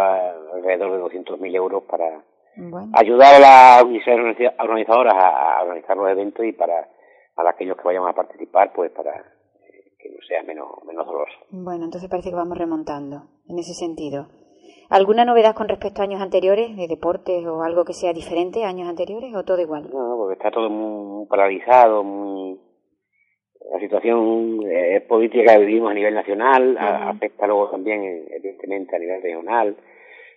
alrededor 0.52 1.10
de 1.10 1.18
200.000 1.18 1.54
euros 1.54 1.82
para 1.84 2.22
Bueno, 2.56 2.90
ayudar 2.94 3.34
a 3.36 3.38
las 3.38 3.82
organizadoras 4.58 5.14
a, 5.14 5.58
a 5.58 5.62
organizar 5.62 5.96
los 5.96 6.08
eventos 6.10 6.44
y 6.44 6.52
para, 6.52 6.88
para 7.34 7.50
aquellos 7.50 7.76
que 7.76 7.84
vayan 7.84 8.06
a 8.06 8.12
participar, 8.12 8.72
pues 8.74 8.90
para 8.92 9.12
eh, 9.16 9.92
que 9.98 10.10
no 10.10 10.16
sea 10.26 10.42
menos, 10.42 10.66
menos 10.86 11.06
doloroso. 11.06 11.38
bueno, 11.50 11.84
entonces 11.84 12.08
parece 12.10 12.30
que 12.30 12.36
vamos 12.36 12.58
remontando 12.58 13.28
en 13.48 13.58
ese 13.58 13.74
sentido. 13.74 14.26
¿Alguna 14.94 15.24
novedad 15.24 15.56
con 15.56 15.66
respecto 15.68 16.00
a 16.00 16.04
años 16.04 16.22
anteriores, 16.22 16.76
de 16.76 16.86
deportes 16.86 17.44
o 17.46 17.64
algo 17.64 17.84
que 17.84 17.92
sea 17.94 18.12
diferente 18.12 18.62
a 18.64 18.68
años 18.68 18.88
anteriores 18.88 19.34
o 19.34 19.42
todo 19.42 19.60
igual? 19.60 19.90
No, 19.92 20.16
porque 20.18 20.34
está 20.34 20.52
todo 20.52 20.70
muy 20.70 21.26
paralizado, 21.26 22.04
muy... 22.04 22.60
La 23.72 23.80
situación 23.80 24.60
eh, 24.70 25.00
política 25.08 25.54
que 25.54 25.64
vivimos 25.64 25.90
a 25.90 25.94
nivel 25.94 26.14
nacional 26.14 26.76
a- 26.78 27.08
afecta 27.10 27.46
luego 27.48 27.70
también, 27.70 28.04
evidentemente, 28.30 28.94
a 28.94 28.98
nivel 29.00 29.20
regional 29.20 29.76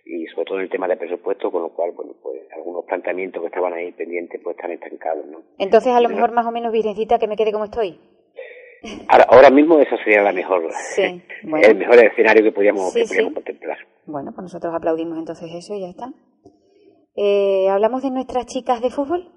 y 0.04 0.26
sobre 0.26 0.44
todo 0.46 0.56
en 0.58 0.64
el 0.64 0.70
tema 0.70 0.88
de 0.88 0.96
presupuesto, 0.96 1.52
con 1.52 1.62
lo 1.62 1.68
cual, 1.68 1.92
bueno, 1.92 2.14
pues 2.20 2.40
algunos 2.56 2.84
planteamientos 2.86 3.40
que 3.42 3.46
estaban 3.48 3.74
ahí 3.74 3.92
pendientes 3.92 4.40
pues 4.42 4.56
están 4.56 4.72
estancados, 4.72 5.24
¿no? 5.26 5.42
Entonces, 5.58 5.92
a 5.92 6.00
lo 6.00 6.08
mejor 6.08 6.32
más 6.32 6.46
o 6.46 6.50
menos, 6.50 6.72
Virgencita, 6.72 7.18
que 7.20 7.28
me 7.28 7.36
quede 7.36 7.52
como 7.52 7.66
estoy. 7.66 8.00
Ahora, 9.08 9.24
ahora 9.30 9.50
mismo 9.50 9.78
esa 9.80 9.96
sería 10.04 10.22
la 10.22 10.32
mejor, 10.32 10.62
Sí, 10.94 11.22
bueno. 11.42 11.66
el 11.66 11.76
mejor 11.76 12.04
escenario 12.04 12.42
que 12.44 12.52
podíamos, 12.52 12.92
Sí, 12.92 13.00
que 13.02 13.06
podíamos 13.08 13.30
sí. 13.30 13.34
contemplar. 13.34 13.78
Bueno, 14.06 14.30
pues 14.32 14.42
nosotros 14.42 14.72
aplaudimos 14.74 15.18
entonces 15.18 15.50
eso 15.52 15.74
y 15.74 15.80
ya 15.80 15.88
está. 15.88 16.12
Eh, 17.16 17.68
¿Hablamos 17.68 18.02
de 18.02 18.10
nuestras 18.10 18.46
chicas 18.46 18.80
de 18.80 18.90
fútbol? 18.90 19.32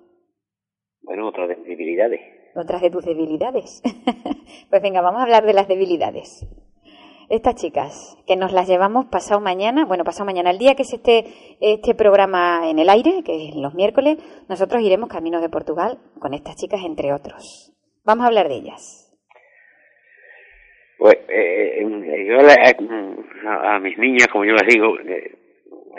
Bueno, 1.01 1.27
otras 1.27 1.49
debilidades. 1.65 2.21
Otras 2.55 2.81
de 2.81 2.91
tus 2.91 3.03
debilidades. 3.05 3.81
pues 4.69 4.81
venga, 4.81 5.01
vamos 5.01 5.19
a 5.21 5.23
hablar 5.23 5.45
de 5.45 5.53
las 5.53 5.67
debilidades. 5.67 6.45
Estas 7.29 7.55
chicas, 7.55 8.17
que 8.27 8.35
nos 8.35 8.51
las 8.51 8.67
llevamos 8.67 9.05
pasado 9.05 9.39
mañana, 9.39 9.85
bueno, 9.85 10.03
pasado 10.03 10.25
mañana, 10.25 10.51
el 10.51 10.57
día 10.59 10.75
que 10.75 10.83
se 10.83 10.97
esté 10.97 11.23
este 11.61 11.95
programa 11.95 12.69
en 12.69 12.77
el 12.77 12.89
aire, 12.89 13.23
que 13.23 13.47
es 13.47 13.55
los 13.55 13.73
miércoles, 13.73 14.17
nosotros 14.49 14.81
iremos 14.83 15.07
camino 15.09 15.39
de 15.39 15.47
Portugal 15.49 15.97
con 16.19 16.33
estas 16.33 16.57
chicas, 16.57 16.81
entre 16.85 17.13
otros. 17.13 17.71
Vamos 18.03 18.25
a 18.25 18.27
hablar 18.27 18.49
de 18.49 18.55
ellas. 18.55 19.00
Pues 21.01 21.17
eh, 21.29 21.79
eh, 21.79 22.25
yo 22.27 22.37
le- 22.43 23.49
a, 23.49 23.79
mis 23.79 23.97
niñas, 23.97 24.27
como 24.27 24.45
yo 24.45 24.53
les 24.53 24.67
digo, 24.67 24.99
eh, 24.99 25.31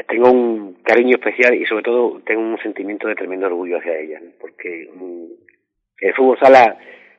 tengo 0.07 0.31
un 0.31 0.75
cariño 0.85 1.17
especial 1.17 1.57
y 1.57 1.67
sobre 1.67 1.83
todo 1.83 2.21
tengo 2.25 2.41
un 2.41 2.57
sentimiento 2.59 3.09
de 3.09 3.17
tremendo 3.17 3.47
orgullo 3.47 3.79
hacia 3.79 3.99
ellas, 3.99 4.23
porque 4.41 4.89
mm, 4.95 5.25
el 6.03 6.15
fútbol 6.15 6.39
sala 6.39 6.79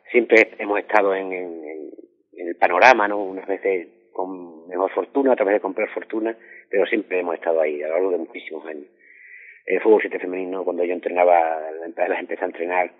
siempre 0.10 0.52
hemos 0.60 0.80
estado 0.80 1.14
en, 1.14 1.34
el 1.34 2.56
panorama, 2.56 3.10
¿no? 3.10 3.18
Unas 3.22 3.48
veces 3.48 3.90
con 4.14 4.66
mejor 4.70 4.90
fortuna, 4.92 5.34
otras 5.34 5.48
veces 5.48 5.62
con 5.62 5.74
peor 5.74 5.90
fortuna, 5.90 6.38
pero 6.70 6.86
siempre 6.86 7.20
hemos 7.20 7.36
estado 7.36 7.60
ahí 7.60 7.84
a 7.84 7.88
lo 7.90 7.96
largo 7.96 8.12
de 8.12 8.18
muchísimos 8.20 8.66
años. 8.66 8.88
El 9.66 9.82
fútbol 9.82 10.00
siete 10.00 10.20
femenino, 10.20 10.64
cuando 10.64 10.86
yo 10.86 10.94
entrenaba, 10.94 11.60
las 11.98 12.20
empecé 12.20 12.44
a 12.44 12.48
entrenar, 12.48 12.92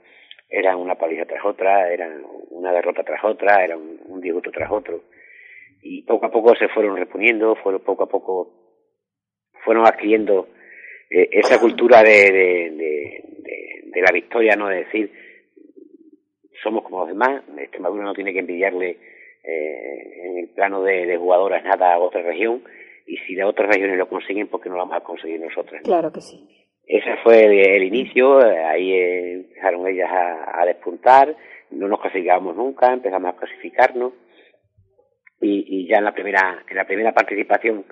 era 0.56 0.78
una 0.78 0.94
paliza 0.94 1.26
tras 1.26 1.44
otra, 1.44 1.92
era 1.92 2.08
una 2.52 2.72
derrota 2.72 3.04
tras 3.04 3.24
otra, 3.24 3.64
era 3.64 3.76
un, 3.76 4.00
un 4.06 4.42
tras 4.52 4.72
otro. 4.72 5.02
Y 5.82 6.04
poco 6.04 6.28
a 6.28 6.32
poco 6.32 6.56
se 6.56 6.68
fueron 6.68 6.96
reponiendo, 6.96 7.56
fueron 7.56 7.82
poco 7.82 8.04
a 8.04 8.08
poco 8.08 8.54
fueron 9.66 9.88
adquiriendo 9.88 10.48
eh, 11.10 11.28
esa 11.32 11.60
cultura 11.60 12.04
de, 12.04 12.12
de, 12.32 14.02
la 14.02 14.12
victoria, 14.12 14.56
no 14.56 14.68
de 14.68 14.84
decir 14.84 15.12
somos 16.62 16.84
como 16.84 17.00
los 17.00 17.08
demás, 17.08 17.44
Extremadura 17.58 18.04
no 18.04 18.14
tiene 18.14 18.34
que 18.34 18.40
envidiarle 18.40 18.98
eh, 19.44 20.22
en 20.24 20.38
el 20.38 20.50
plano 20.50 20.84
de, 20.84 21.18
jugadoras 21.18 21.64
nada 21.64 21.94
a 21.94 22.00
otra 22.00 22.22
región, 22.22 22.64
y 23.08 23.18
si 23.18 23.34
de 23.34 23.44
otras 23.44 23.70
regiones 23.70 23.98
lo 23.98 24.08
consiguen, 24.08 24.48
¿por 24.48 24.62
qué 24.62 24.70
no 24.70 24.76
lo 24.76 24.82
vamos 24.82 24.98
a 24.98 25.04
conseguir 25.04 25.40
nosotras? 25.40 25.82
no? 25.82 25.86
Claro 25.86 26.12
que 26.12 26.22
sí. 26.22 26.63
Ese 26.86 27.16
fue 27.24 27.46
el, 27.46 27.54
el 27.54 27.84
inicio, 27.84 28.46
eh, 28.46 28.64
ahí 28.66 28.92
eh, 28.94 29.34
empezaron 29.36 29.88
ellas 29.88 30.10
a, 30.12 30.62
a 30.62 30.66
despuntar, 30.66 31.36
no 31.72 31.88
nos 31.88 32.02
clasificábamos 32.02 32.56
nunca, 32.56 32.92
empezamos 32.94 33.34
a 33.34 33.38
clasificarnos 33.38 34.14
y, 35.42 35.66
y 35.68 35.88
ya 35.88 35.98
en 35.98 36.06
la 36.06 36.14
primera 36.14 36.64
en 36.70 36.76
la 36.78 36.86
primera 36.86 37.14
participación 37.14 37.86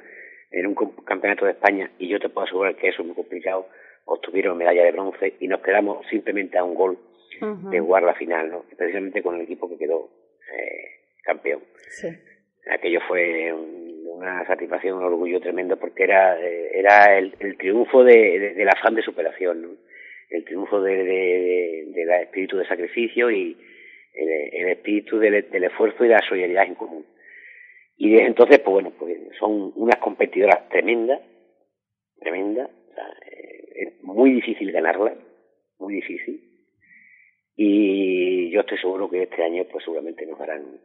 en 0.51 0.67
un 0.67 0.75
campeonato 1.05 1.45
de 1.45 1.51
España, 1.51 1.89
y 1.97 2.09
yo 2.09 2.19
te 2.19 2.27
puedo 2.29 2.45
asegurar 2.45 2.75
que 2.75 2.89
eso 2.89 3.01
es 3.01 3.07
muy 3.07 3.15
complicado, 3.15 3.67
obtuvieron 4.05 4.57
medalla 4.57 4.83
de 4.83 4.91
bronce 4.91 5.35
y 5.39 5.47
nos 5.47 5.61
quedamos 5.61 6.05
simplemente 6.09 6.57
a 6.57 6.63
un 6.65 6.75
gol 6.75 6.97
de 7.71 7.79
jugar 7.79 8.03
la 8.03 8.13
final, 8.15 8.51
¿no? 8.51 8.65
precisamente 8.77 9.23
con 9.23 9.35
el 9.35 9.41
equipo 9.41 9.69
que 9.69 9.77
quedó 9.77 10.09
eh, 10.53 10.83
campeón 11.23 11.61
Sí. 11.89 12.07
aquello 12.69 12.99
fue 13.07 13.51
un- 13.53 13.90
una 14.21 14.45
satisfacción, 14.45 14.97
un 14.97 15.03
orgullo 15.03 15.39
tremendo 15.39 15.77
porque 15.77 16.03
era 16.03 16.39
eh, 16.39 16.71
era 16.73 17.17
el, 17.17 17.33
triunfo 17.57 18.03
de, 18.03 18.39
de- 18.39 18.53
del 18.53 18.69
afán 18.69 18.95
de 18.95 19.01
superación, 19.01 19.61
¿no? 19.61 19.69
el 20.29 20.45
triunfo 20.45 20.81
de, 20.81 21.03
de, 21.03 21.85
del 21.93 22.09
espíritu 22.21 22.57
de 22.57 22.65
sacrificio 22.67 23.29
y 23.31 23.57
el, 24.13 24.69
espíritu 24.69 25.19
del, 25.19 25.49
del 25.49 25.63
esfuerzo 25.65 26.05
y 26.05 26.09
la 26.09 26.19
solidaridad 26.27 26.65
en 26.67 26.75
común. 26.75 27.05
Y 27.97 28.11
desde 28.11 28.27
entonces, 28.27 28.59
pues 28.59 28.73
bueno, 28.73 28.93
pues 28.97 29.17
son 29.39 29.73
unas 29.75 29.97
competidoras 29.97 30.69
tremendas, 30.69 31.19
tremendas, 32.19 32.69
o 32.69 32.93
sea, 32.93 33.05
eh, 33.29 33.63
es 33.75 34.03
muy 34.03 34.31
difícil 34.31 34.71
ganarlas, 34.71 35.15
muy 35.79 35.95
difícil. 35.95 36.41
Y 37.55 38.49
yo 38.51 38.61
estoy 38.61 38.77
seguro 38.77 39.09
que 39.09 39.23
este 39.23 39.43
año, 39.43 39.65
pues 39.71 39.83
seguramente 39.83 40.25
nos 40.25 40.39
darán 40.39 40.79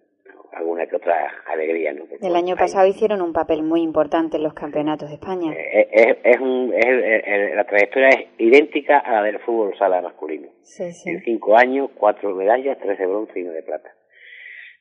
alguna 0.53 0.87
que 0.87 0.97
otra 0.97 1.33
alegría, 1.47 1.93
¿no? 1.93 2.05
Porque, 2.07 2.27
El 2.27 2.37
año 2.37 2.55
hay- 2.55 2.59
pasado 2.59 2.87
hicieron 2.87 3.21
un 3.23 3.33
papel 3.33 3.63
muy 3.63 3.83
importante 3.83 4.37
en 4.37 4.43
los 4.43 4.55
campeonatos 4.55 5.09
de 5.09 5.15
España. 5.17 5.53
eh, 5.53 5.89
es, 5.93 6.17
es 6.25 6.41
un, 6.41 6.73
es, 6.75 6.87
es- 7.27 7.55
la 7.57 7.65
trayectoria 7.65 8.09
es 8.09 8.27
idéntica 8.39 8.99
a 8.99 9.13
la 9.13 9.23
del 9.23 9.39
fútbol 9.41 9.77
sala 9.79 10.01
masculino. 10.03 10.49
Sí, 10.63 10.93
sí. 10.93 11.11
En 11.11 11.23
cinco 11.23 11.57
años, 11.57 11.91
cuatro 11.97 12.35
medallas, 12.35 12.79
tres 12.83 12.99
de 12.99 13.07
bronce 13.07 13.39
y 13.39 13.43
una 13.43 13.53
de 13.53 13.63
plata. 13.63 13.91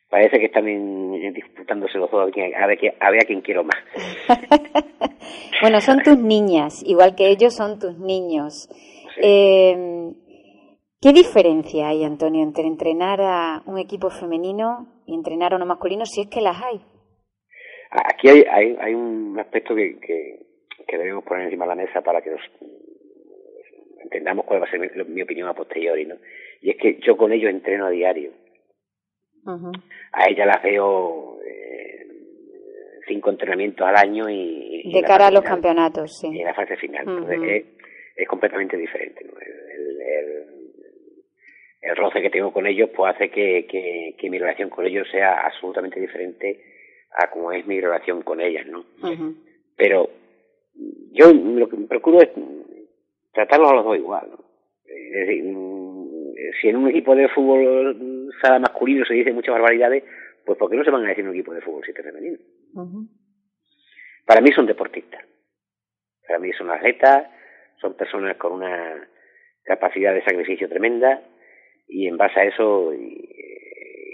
Parece 0.09 0.37
que 0.39 0.45
están 0.45 0.65
disputándose 1.33 1.97
los 1.97 2.09
dos 2.11 2.21
a 2.21 2.25
ver, 2.25 2.55
a 2.55 2.67
ver, 2.67 2.77
quién- 2.77 2.93
a 2.99 3.09
ver 3.11 3.21
a 3.21 3.25
quién 3.25 3.41
quiero 3.41 3.63
más. 3.63 3.77
Bueno, 5.61 5.81
son 5.81 6.01
tus 6.03 6.17
niñas, 6.17 6.83
igual 6.85 7.15
que 7.15 7.27
ellos 7.29 7.55
son 7.55 7.79
tus 7.79 7.97
niños. 7.97 8.67
Sí. 9.15 9.21
Eh, 9.23 10.11
¿Qué 11.01 11.13
diferencia 11.13 11.89
hay, 11.89 12.03
Antonio, 12.03 12.41
entre 12.43 12.63
entrenar 12.65 13.21
a 13.21 13.61
un 13.65 13.77
equipo 13.77 14.09
femenino 14.09 15.01
y 15.05 15.13
entrenar 15.13 15.53
a 15.53 15.57
uno 15.57 15.65
masculino, 15.65 16.05
si 16.05 16.21
es 16.21 16.27
que 16.27 16.41
las 16.41 16.61
hay? 16.61 16.81
Aquí 17.91 18.29
hay, 18.29 18.43
hay, 18.49 18.75
hay 18.79 18.93
un 18.93 19.37
aspecto 19.39 19.75
que, 19.75 19.99
que, 19.99 20.39
que 20.87 20.97
debemos 20.97 21.23
poner 21.23 21.45
encima 21.45 21.65
de 21.65 21.69
la 21.69 21.75
mesa 21.75 22.01
para 22.01 22.21
que 22.21 22.31
nos 22.31 22.41
entendamos 24.03 24.45
cuál 24.45 24.61
va 24.61 24.65
a 24.65 24.71
ser 24.71 24.79
mi, 24.79 24.87
mi 25.13 25.21
opinión 25.21 25.47
a 25.47 25.53
posteriori, 25.53 26.05
¿no? 26.05 26.15
Y 26.61 26.71
es 26.71 26.77
que 26.77 26.99
yo 27.05 27.15
con 27.17 27.31
ellos 27.31 27.51
entreno 27.51 27.85
a 27.85 27.89
diario. 27.91 28.31
A 30.11 30.27
ellas 30.27 30.47
las 30.47 30.63
veo 30.63 31.39
eh, 31.45 32.07
cinco 33.07 33.29
entrenamientos 33.29 33.85
al 33.87 33.95
año 33.95 34.27
y... 34.27 34.81
y 34.85 34.91
De 34.93 35.03
cara 35.03 35.27
a 35.27 35.31
los 35.31 35.41
final. 35.41 35.55
campeonatos, 35.55 36.17
sí. 36.19 36.29
Y 36.31 36.39
en 36.39 36.47
la 36.47 36.55
fase 36.55 36.75
final. 36.77 37.07
Entonces, 37.07 37.39
es, 37.43 37.65
es 38.15 38.27
completamente 38.27 38.75
diferente. 38.75 39.23
¿no? 39.23 39.33
El, 41.85 41.95
roce 41.95 42.21
que 42.21 42.29
tengo 42.29 42.51
con 42.51 42.67
ellos 42.67 42.89
pues 42.95 43.15
hace 43.15 43.29
que, 43.29 43.65
que, 43.67 44.15
que 44.17 44.29
mi 44.29 44.39
relación 44.39 44.69
con 44.69 44.85
ellos 44.85 45.07
sea 45.11 45.45
absolutamente 45.45 45.99
diferente 45.99 46.61
a 47.11 47.29
como 47.29 47.51
es 47.51 47.65
mi 47.65 47.79
relación 47.79 48.21
con 48.21 48.41
ellas, 48.41 48.65
¿no? 48.67 48.85
Pero 49.77 50.09
yo 51.11 51.31
lo 51.33 51.69
que 51.69 51.77
procuro 51.87 52.21
es 52.21 52.29
tratarlos 53.33 53.71
a 53.71 53.75
los 53.75 53.85
dos 53.85 53.97
igual, 53.97 54.29
¿no? 54.29 54.45
Es 54.85 55.27
decir, 55.27 55.43
mm, 55.43 56.05
si 56.61 56.69
en 56.69 56.75
un 56.77 56.89
equipo 56.89 57.15
de 57.15 57.29
fútbol 57.29 58.29
sala 58.41 58.59
masculino 58.59 59.05
se 59.05 59.13
dice 59.13 59.31
muchas 59.31 59.53
barbaridades, 59.53 60.03
pues 60.45 60.57
¿por 60.57 60.69
qué 60.69 60.75
no 60.75 60.83
se 60.83 60.91
van 60.91 61.05
a 61.05 61.09
decir 61.09 61.23
en 61.23 61.29
un 61.29 61.35
equipo 61.35 61.53
de 61.53 61.61
fútbol 61.61 61.83
siete 61.83 62.03
femenino? 62.03 62.37
Ujú. 62.73 63.07
Para 64.25 64.41
mí 64.41 64.51
son 64.51 64.65
deportistas. 64.65 65.23
Para 66.27 66.39
mí 66.39 66.51
son 66.53 66.69
atletas, 66.71 67.27
son 67.79 67.95
personas 67.95 68.35
con 68.37 68.53
una 68.53 69.07
capacidad 69.63 70.13
de 70.13 70.23
sacrificio 70.23 70.67
tremenda 70.67 71.21
y 71.87 72.07
en 72.07 72.17
base 72.17 72.39
a 72.39 72.45
eso 72.45 72.93
y, 72.93 73.29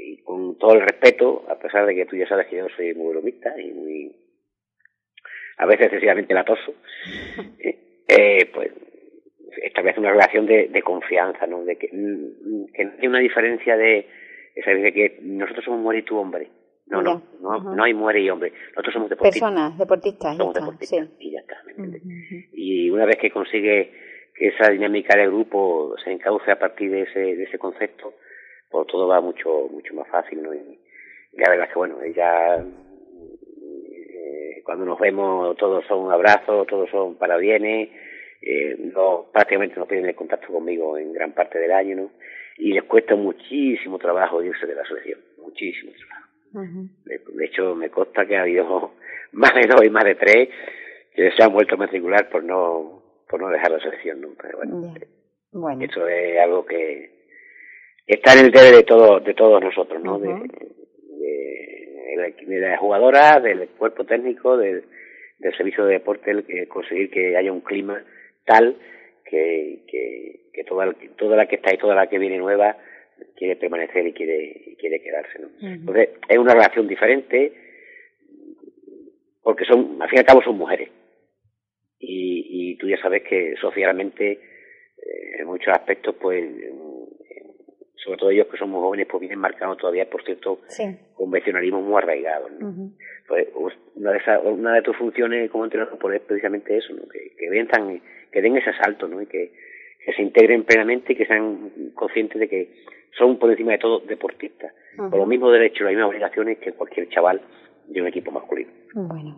y 0.05 0.17
con 0.23 0.57
todo 0.57 0.73
el 0.73 0.81
respeto, 0.81 1.45
a 1.49 1.57
pesar 1.59 1.85
de 1.85 1.95
que 1.95 2.05
tú 2.05 2.15
ya 2.15 2.27
sabes 2.27 2.47
que 2.47 2.57
yo 2.57 2.67
soy 2.75 2.93
muy 2.93 3.13
bromista 3.13 3.59
y 3.59 3.71
muy 3.71 4.15
a 5.57 5.65
veces 5.65 5.87
excesivamente 5.87 6.33
latoso, 6.33 6.73
eh, 8.07 8.49
pues 8.53 8.71
establece 9.63 9.99
una 9.99 10.11
relación 10.11 10.45
de, 10.45 10.67
de 10.69 10.81
confianza, 10.81 11.45
¿no? 11.45 11.63
De 11.63 11.77
que, 11.77 11.89
mm, 11.91 12.73
que 12.73 12.85
no 12.85 12.91
hay 12.99 13.07
una 13.07 13.19
diferencia 13.19 13.77
de 13.77 14.07
esa 14.55 14.71
de 14.71 14.93
que 14.93 15.19
nosotros 15.21 15.63
somos 15.65 15.81
mujer 15.81 15.99
y 15.99 16.03
tú 16.03 16.17
hombre. 16.17 16.49
No, 16.87 17.01
no, 17.01 17.23
no, 17.39 17.75
no 17.75 17.83
hay 17.83 17.93
mujer 17.93 18.17
y 18.17 18.29
hombre. 18.29 18.51
Nosotros 18.71 18.93
somos 18.93 19.09
deportistas. 19.09 19.49
Personas, 19.49 19.77
deportistas, 19.77 20.33
ya 20.33 20.37
somos 20.37 20.55
está, 20.55 20.65
deportistas 20.65 21.07
sí. 21.07 21.15
y 21.19 21.31
ya 21.31 21.39
está, 21.39 21.55
¿me 21.65 21.71
entiendes? 21.71 22.01
Ujú. 22.03 22.35
Y 22.51 22.89
una 22.89 23.05
vez 23.05 23.15
que 23.17 23.31
consigue 23.31 23.91
que 24.41 24.47
esa 24.47 24.71
dinámica 24.71 25.15
del 25.15 25.29
grupo 25.29 25.95
se 26.03 26.11
encauce 26.11 26.49
a 26.49 26.57
partir 26.57 26.89
de 26.89 27.03
ese, 27.03 27.19
de 27.19 27.43
ese 27.43 27.59
concepto, 27.59 28.15
pues 28.71 28.87
todo 28.87 29.07
va 29.07 29.21
mucho 29.21 29.69
mucho 29.71 29.93
más 29.93 30.07
fácil, 30.07 30.41
¿no? 30.41 30.51
Y, 30.51 30.79
la 31.33 31.47
verdad 31.47 31.67
es 31.67 31.71
que, 31.71 31.77
bueno, 31.77 32.03
ya 32.07 32.57
eh, 32.57 34.63
cuando 34.65 34.83
nos 34.83 34.99
vemos 34.99 35.55
todos 35.57 35.85
son 35.85 36.11
abrazos, 36.11 36.65
todos 36.65 36.89
son 36.89 37.19
parabienes, 37.19 37.89
eh, 38.41 38.77
no, 38.79 39.27
prácticamente 39.31 39.75
no 39.75 39.85
pierden 39.85 40.09
el 40.09 40.15
contacto 40.15 40.51
conmigo 40.51 40.97
en 40.97 41.13
gran 41.13 41.33
parte 41.33 41.59
del 41.59 41.71
año, 41.71 41.97
¿no? 41.97 42.09
Y 42.57 42.73
les 42.73 42.85
cuesta 42.85 43.15
muchísimo 43.15 43.99
trabajo 43.99 44.41
irse 44.41 44.65
de 44.65 44.73
la 44.73 44.83
selección, 44.85 45.19
muchísimo 45.37 45.91
trabajo. 45.91 46.29
De, 47.05 47.21
de 47.31 47.45
hecho, 47.45 47.75
me 47.75 47.91
consta 47.91 48.25
que 48.25 48.37
ha 48.37 48.41
habido 48.41 48.93
más 49.33 49.53
de 49.53 49.67
dos 49.67 49.85
y 49.85 49.91
más 49.91 50.03
de 50.03 50.15
tres 50.15 50.49
que 51.13 51.29
se 51.29 51.43
han 51.43 51.53
vuelto 51.53 51.75
a 51.75 51.77
matricular 51.77 52.27
por 52.27 52.43
no 52.43 53.00
por 53.31 53.41
no 53.41 53.49
dejar 53.49 53.71
la 53.71 53.79
selección 53.79 54.21
nunca. 54.21 54.49
Bueno, 54.57 54.91
eso 55.85 56.07
es 56.07 56.39
algo 56.39 56.65
que 56.65 57.09
está 58.05 58.33
en 58.33 58.45
el 58.45 58.51
debe 58.51 58.71
de 58.77 58.83
todos 58.83 59.23
de 59.23 59.33
todos 59.33 59.61
nosotros, 59.63 60.01
¿no? 60.03 60.17
Ujú. 60.17 60.23
de, 60.25 60.49
de, 61.17 62.35
de, 62.37 62.45
de 62.45 62.59
las 62.59 62.79
jugadoras, 62.79 63.41
del 63.41 63.67
cuerpo 63.69 64.03
técnico, 64.05 64.57
del, 64.57 64.83
del 65.39 65.57
servicio 65.57 65.85
de 65.85 65.93
deporte, 65.93 66.31
el 66.31 66.67
conseguir 66.67 67.09
que 67.09 67.35
haya 67.37 67.51
un 67.51 67.61
clima 67.61 68.03
tal 68.45 68.75
que, 69.25 69.79
que, 69.87 70.41
que 70.53 70.63
toda, 70.65 70.85
la- 70.87 70.95
toda 71.17 71.37
la 71.37 71.47
que 71.47 71.55
está 71.55 71.73
y 71.73 71.77
toda 71.77 71.95
la 71.95 72.07
que 72.07 72.19
viene 72.19 72.37
nueva 72.37 72.75
quiere 73.37 73.55
permanecer 73.55 74.05
y 74.07 74.13
quiere, 74.13 74.61
y 74.67 74.75
quiere 74.75 75.01
quedarse, 75.01 75.39
¿no? 75.39 75.47
Entonces, 75.61 76.09
es 76.27 76.37
una 76.37 76.53
relación 76.53 76.87
diferente 76.87 77.53
porque 79.43 79.65
son, 79.65 79.97
al 80.01 80.09
fin 80.09 80.17
y 80.17 80.19
al 80.19 80.25
cabo 80.25 80.41
son 80.43 80.57
mujeres. 80.57 80.89
Y, 82.13 82.71
y 82.71 82.75
tú 82.75 82.89
ya 82.89 82.97
sabes 83.01 83.23
que 83.23 83.55
socialmente, 83.61 84.31
eh, 84.31 85.39
en 85.39 85.47
muchos 85.47 85.73
aspectos, 85.73 86.13
pues, 86.19 86.43
mm, 86.43 86.91
sobre 88.03 88.17
todo 88.17 88.29
ellos 88.31 88.47
que 88.47 88.57
son 88.57 88.69
muy 88.69 88.81
jóvenes, 88.81 89.07
pues 89.09 89.21
vienen 89.21 89.39
marcados 89.39 89.77
todavía 89.77 90.09
por 90.09 90.23
cierto 90.25 90.59
sí. 90.67 90.83
convencionalismo 91.13 91.81
muy 91.81 91.97
arraigado. 92.01 92.49
Pues 93.27 93.47
una 93.95 94.11
de 94.11 94.17
esas, 94.17 94.41
una 94.43 94.73
de 94.73 94.81
tus 94.81 94.97
funciones 94.97 95.49
como 95.51 95.63
entrenador 95.63 95.97
pues, 95.99 96.15
es 96.15 96.21
precisamente 96.21 96.77
eso, 96.77 96.93
¿no? 96.93 97.07
que, 97.07 97.31
que 97.37 97.49
vengan, 97.49 98.01
que 98.31 98.41
den 98.41 98.57
ese 98.57 98.73
salto, 98.73 99.07
¿no? 99.07 99.21
Y 99.21 99.27
que, 99.27 99.53
que 100.03 100.13
se 100.13 100.21
integren 100.21 100.63
plenamente 100.63 101.13
y 101.13 101.15
que 101.15 101.27
sean 101.27 101.91
conscientes 101.93 102.39
de 102.39 102.49
que 102.49 102.69
son 103.17 103.37
por 103.37 103.51
encima 103.51 103.73
de 103.73 103.77
todo 103.77 103.99
deportistas, 103.99 104.73
con 104.97 105.11
los 105.11 105.27
mismos 105.27 105.53
derechos 105.53 105.81
y 105.81 105.83
las 105.83 105.93
mismas 105.93 106.09
obligaciones 106.09 106.57
que 106.57 106.73
cualquier 106.73 107.07
chaval 107.09 107.41
de 107.91 108.01
un 108.01 108.07
equipo 108.07 108.31
masculino. 108.31 108.71
Bueno, 108.93 109.35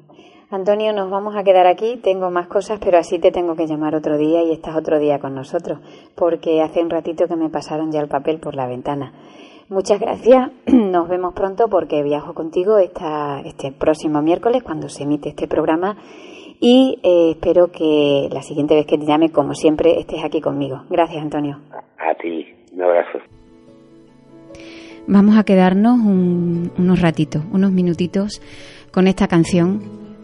Antonio, 0.50 0.94
nos 0.94 1.10
vamos 1.10 1.36
a 1.36 1.44
quedar 1.44 1.68
aquí. 1.68 1.98
Tengo 1.98 2.30
más 2.30 2.48
cosas, 2.48 2.80
pero 2.84 2.98
así 2.98 3.20
te 3.20 3.32
tengo 3.32 3.56
que 3.56 3.68
llamar 3.68 3.96
otro 3.96 4.18
día 4.18 4.44
y 4.44 4.52
estás 4.52 4.76
otro 4.76 5.00
día 5.00 5.20
con 5.20 5.34
nosotros, 5.36 5.80
porque 6.16 6.62
hace 6.62 6.82
un 6.82 6.90
ratito 6.90 7.28
que 7.28 7.36
me 7.36 7.50
pasaron 7.50 7.92
ya 7.92 8.00
el 8.00 8.08
papel 8.08 8.40
por 8.40 8.56
la 8.56 8.68
ventana. 8.68 9.14
Muchas 9.70 10.00
gracias. 10.00 10.52
Nos 10.68 11.10
vemos 11.10 11.34
pronto 11.34 11.68
porque 11.70 12.04
viajo 12.04 12.34
contigo 12.34 12.78
esta, 12.78 13.42
este 13.42 13.72
próximo 13.72 14.22
miércoles 14.22 14.64
cuando 14.64 14.90
se 14.90 15.04
emite 15.04 15.30
este 15.30 15.48
programa 15.48 15.98
y 16.60 17.00
eh, 17.04 17.32
espero 17.32 17.72
que 17.72 18.30
la 18.32 18.42
siguiente 18.42 18.76
vez 18.76 18.86
que 18.86 18.98
te 18.98 19.06
llame, 19.06 19.32
como 19.32 19.54
siempre, 19.54 20.00
estés 20.00 20.24
aquí 20.24 20.40
conmigo. 20.40 20.84
Gracias, 20.90 21.22
Antonio. 21.22 21.60
A 21.98 22.14
ti, 22.16 22.46
un 22.72 22.82
abrazo. 22.84 23.20
Vamos 25.08 25.38
a 25.38 25.44
quedarnos 25.44 26.00
un- 26.00 26.72
unos 26.78 27.02
ratitos, 27.02 27.44
unos 27.52 27.72
minutitos 27.72 28.42
con 28.92 29.08
esta 29.08 29.28
canción 29.28 29.82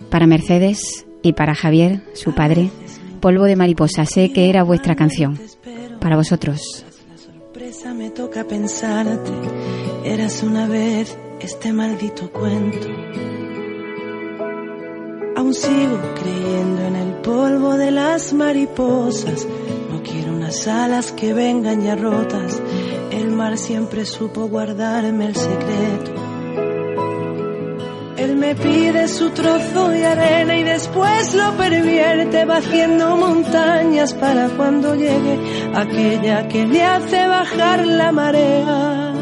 para 0.09 0.25
Mercedes 0.27 1.05
y 1.21 1.33
para 1.33 1.53
Javier, 1.55 2.01
su 2.13 2.33
padre. 2.33 2.69
Polvo 3.19 3.43
de 3.43 3.55
mariposa, 3.57 4.05
sé 4.05 4.31
que 4.31 4.49
era 4.49 4.63
vuestra 4.63 4.95
canción. 4.95 5.37
Para 5.99 6.15
vosotros. 6.15 6.85
La 7.11 7.17
sorpresa 7.17 7.93
me 7.93 8.09
toca 8.09 8.45
pensarte. 8.45 9.31
Eras 10.05 10.41
una 10.43 10.65
vez 10.67 11.17
este 11.41 11.73
maldito 11.73 12.31
cuento. 12.31 12.87
Aún 15.35 15.53
sigo 15.53 15.99
creyendo 16.21 16.81
en 16.87 16.95
el 16.95 17.13
polvo 17.15 17.75
de 17.75 17.91
las 17.91 18.31
mariposas. 18.33 19.45
No 19.91 20.01
quiero 20.03 20.33
unas 20.33 20.67
alas 20.67 21.11
que 21.11 21.33
vengan 21.33 21.81
ya 21.81 21.95
rotas. 21.97 22.61
El 23.12 23.32
mar 23.32 23.58
siempre 23.58 24.06
supo 24.06 24.48
guardarme 24.48 25.26
el 25.28 25.36
secreto. 25.36 26.12
Él 28.17 28.36
me 28.36 28.54
pide 28.54 29.08
su 29.08 29.30
trozo 29.32 29.89
de 29.89 30.06
arena 30.06 30.58
y 30.58 30.63
después 30.63 31.34
lo 31.34 31.54
pervierte, 31.54 32.45
va 32.45 32.60
montañas 33.15 34.13
para 34.13 34.50
cuando 34.50 34.93
llegue 34.93 35.39
aquella 35.74 36.48
que 36.48 36.65
le 36.65 36.84
hace 36.84 37.28
bajar 37.28 37.88
la 37.88 38.12
marea. 38.12 39.13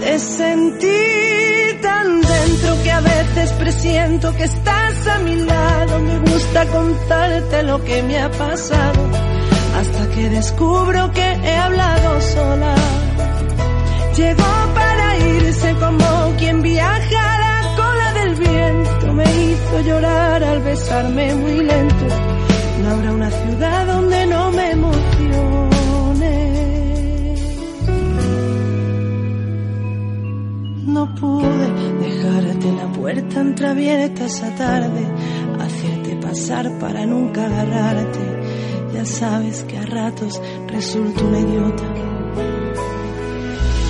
Te 0.00 0.18
sentí 0.18 1.80
tan 1.80 2.20
dentro 2.20 2.82
que 2.82 2.90
a 2.90 3.00
veces 3.00 3.52
presiento 3.52 4.34
que 4.34 4.44
estás 4.44 5.06
a 5.06 5.18
mi 5.20 5.36
lado. 5.36 6.00
Me 6.00 6.18
gusta 6.18 6.66
contarte 6.66 7.62
lo 7.62 7.82
que 7.84 8.02
me 8.02 8.18
ha 8.18 8.30
pasado 8.30 9.21
que 10.14 10.28
descubro 10.28 11.10
que 11.12 11.22
he 11.22 11.56
hablado 11.56 12.20
sola. 12.20 12.74
Llegó 14.16 14.52
para 14.74 15.18
irse 15.18 15.74
como 15.76 16.36
quien 16.38 16.60
viaja 16.62 17.34
a 17.34 17.38
la 17.46 17.76
cola 17.76 18.12
del 18.12 18.34
viento. 18.34 19.12
Me 19.14 19.24
hizo 19.24 19.80
llorar 19.80 20.44
al 20.44 20.60
besarme 20.62 21.34
muy 21.34 21.64
lento. 21.64 22.06
No 22.82 22.90
habrá 22.90 23.12
una 23.12 23.30
ciudad 23.30 23.86
donde 23.86 24.26
no 24.26 24.50
me 24.50 24.70
emocione. 24.70 25.72
No 30.86 31.14
pude 31.14 31.66
dejarte 32.00 32.72
la 32.72 32.92
puerta 32.92 33.40
entreabierta 33.40 34.26
esa 34.26 34.54
tarde, 34.56 35.06
hacerte 35.58 36.16
pasar 36.16 36.78
para 36.78 37.06
nunca 37.06 37.46
agarrarte. 37.46 38.41
Ya 38.92 39.04
sabes 39.04 39.64
que 39.64 39.78
a 39.78 39.86
ratos 39.86 40.40
resulto 40.68 41.24
una 41.26 41.40
idiota. 41.40 41.82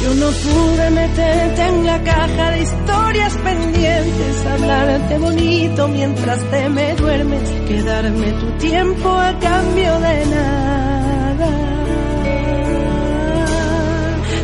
Yo 0.02 0.14
no 0.14 0.26
pude 0.26 0.90
meterte 0.90 1.62
en 1.62 1.86
la 1.86 2.02
caja 2.02 2.50
de 2.50 2.62
historias 2.62 3.36
pendientes, 3.36 4.46
hablarte 4.46 5.18
bonito 5.18 5.88
mientras 5.88 6.40
te 6.50 6.68
me 6.68 6.94
duermes, 6.96 7.48
quedarme 7.68 8.32
tu 8.32 8.58
tiempo 8.58 9.08
a 9.10 9.38
cambio 9.38 10.00
de 10.00 10.26
nada. 10.26 11.72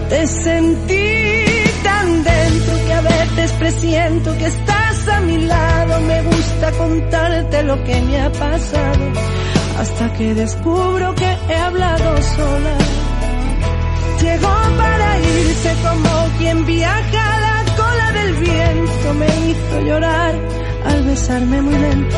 Te 0.09 0.27
sentí 0.27 1.29
tan 1.83 2.25
dentro 2.25 2.87
que 2.87 2.93
a 2.93 3.01
veces 3.01 3.53
presiento 3.59 4.39
que 4.39 4.47
estás 4.47 5.09
a 5.09 5.21
mi 5.21 5.39
lado. 5.39 6.01
Me 6.03 6.23
gusta 6.23 6.73
contarte 6.73 7.63
lo 7.65 7.83
que 7.85 8.01
me 8.03 8.21
ha 8.21 8.31
pasado, 8.33 9.13
hasta 9.79 10.13
que 10.15 10.35
descubro 10.35 11.15
que 11.15 11.37
he 11.49 11.57
hablado 11.57 12.23
sola. 12.23 12.77
Llegó 14.21 14.57
para 14.77 15.19
irse 15.21 15.77
como 15.87 16.39
quien 16.39 16.67
viaja 16.67 17.35
a 17.35 17.41
la 17.41 17.65
cola 17.77 18.13
del 18.13 18.35
viento 18.35 19.15
me 19.15 19.27
hizo 19.49 19.81
llorar 19.87 20.35
al 20.85 21.03
besarme 21.05 21.63
muy 21.63 21.79
lento. 21.79 22.17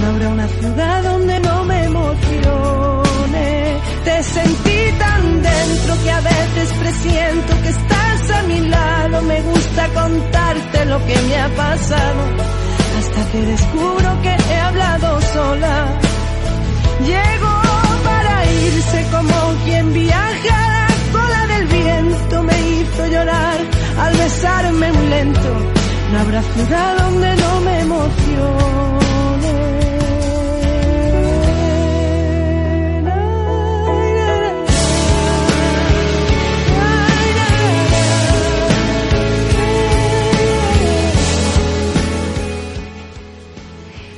No 0.00 0.08
habrá 0.08 0.28
una 0.28 0.48
ciudad 0.48 1.02
donde 1.04 1.40
no 1.40 1.64
me 1.64 1.84
emocione. 1.84 3.46
Te 4.04 4.22
sentí 4.22 4.92
tan 4.98 5.42
dentro 5.42 6.02
que 6.02 6.10
a 6.10 6.20
veces 6.20 6.72
presiento 6.80 7.62
que 7.62 7.68
estás 7.68 8.30
a 8.30 8.42
mi 8.42 8.60
lado. 8.60 9.22
Me 9.22 9.42
gusta 9.42 9.88
contarte 9.94 10.84
lo 10.86 10.98
que 11.06 11.16
me 11.28 11.36
ha 11.36 11.48
pasado. 11.54 12.20
Hasta 12.98 13.30
que 13.30 13.40
descubro 13.42 14.22
que 14.22 14.36
he 14.52 14.58
hablado 14.60 15.20
sola. 15.22 16.05
No 26.12 26.18
habrá 26.18 26.42
ciudad 26.42 26.98
donde 26.98 27.36
no 27.36 27.60
me 27.60 27.76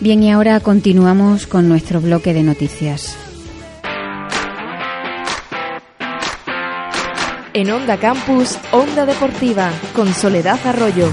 Bien, 0.01 0.22
y 0.22 0.31
ahora 0.31 0.61
continuamos 0.61 1.46
con 1.46 1.68
nuestro 1.68 2.01
bloque 2.01 2.33
de 2.33 2.42
noticias. 2.42 3.14
En 7.53 7.70
Onda 7.70 7.98
Campus, 7.98 8.57
Onda 8.70 9.05
Deportiva, 9.05 9.70
con 9.94 10.14
Soledad 10.14 10.61
Arroyo. 10.64 11.11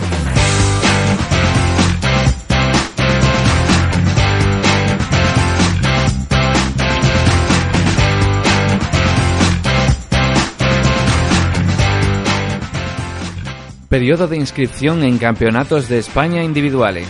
Periodo 13.95 14.27
de 14.27 14.35
inscripción 14.35 15.03
en 15.03 15.17
campeonatos 15.17 15.87
de 15.87 15.99
España 15.99 16.43
individuales. 16.43 17.07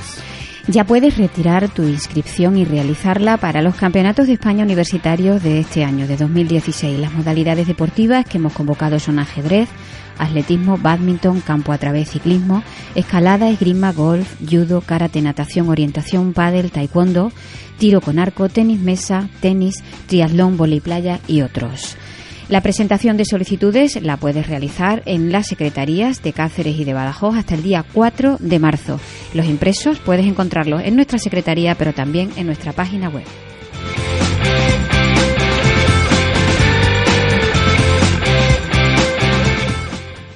Ya 0.68 0.84
puedes 0.84 1.18
retirar 1.18 1.68
tu 1.68 1.82
inscripción 1.82 2.58
y 2.58 2.64
realizarla 2.64 3.38
para 3.38 3.64
los 3.64 3.74
Campeonatos 3.74 4.28
de 4.28 4.34
España 4.34 4.64
Universitarios 4.64 5.42
de 5.42 5.62
este 5.62 5.84
año, 5.84 6.06
de 6.06 6.16
2016. 6.16 7.00
Las 7.00 7.12
modalidades 7.12 7.66
deportivas 7.66 8.24
que 8.28 8.38
hemos 8.38 8.54
convocado 8.54 9.00
son 9.00 9.18
ajedrez, 9.18 9.68
atletismo, 10.20 10.78
badminton, 10.78 11.42
campo 11.42 11.72
a 11.72 11.80
través, 11.80 12.12
ciclismo, 12.12 12.62
escalada, 12.94 13.50
esgrima, 13.50 13.92
golf, 13.92 14.36
judo, 14.48 14.82
karate, 14.82 15.24
natación, 15.24 15.70
orientación, 15.70 16.34
pádel, 16.34 16.70
taekwondo, 16.70 17.32
tiro 17.80 18.00
con 18.00 18.20
arco, 18.20 18.48
tenis 18.48 18.80
mesa, 18.80 19.28
tenis, 19.40 19.84
triatlón, 20.06 20.56
volei 20.56 20.82
playa 20.82 21.20
y 21.28 21.42
otros. 21.42 21.98
La 22.48 22.62
presentación 22.62 23.18
de 23.18 23.26
solicitudes 23.26 24.00
la 24.04 24.18
puedes 24.18 24.48
realizar 24.48 25.02
en 25.06 25.32
las 25.32 25.48
secretarías 25.48 26.22
de 26.22 26.32
Cáceres 26.32 26.78
y 26.78 26.84
de 26.84 26.94
Badajoz 26.94 27.36
hasta 27.38 27.56
el 27.56 27.64
día 27.64 27.84
4 27.92 28.38
de 28.40 28.60
marzo. 28.60 29.00
Los 29.34 29.48
impresos 29.48 29.98
puedes 30.00 30.28
encontrarlos 30.28 30.84
en 30.84 30.96
nuestra 30.96 31.18
secretaría, 31.18 31.74
pero 31.74 31.94
también 31.94 32.30
en 32.36 32.46
nuestra 32.46 32.72
página 32.72 33.10
web. 33.10 33.26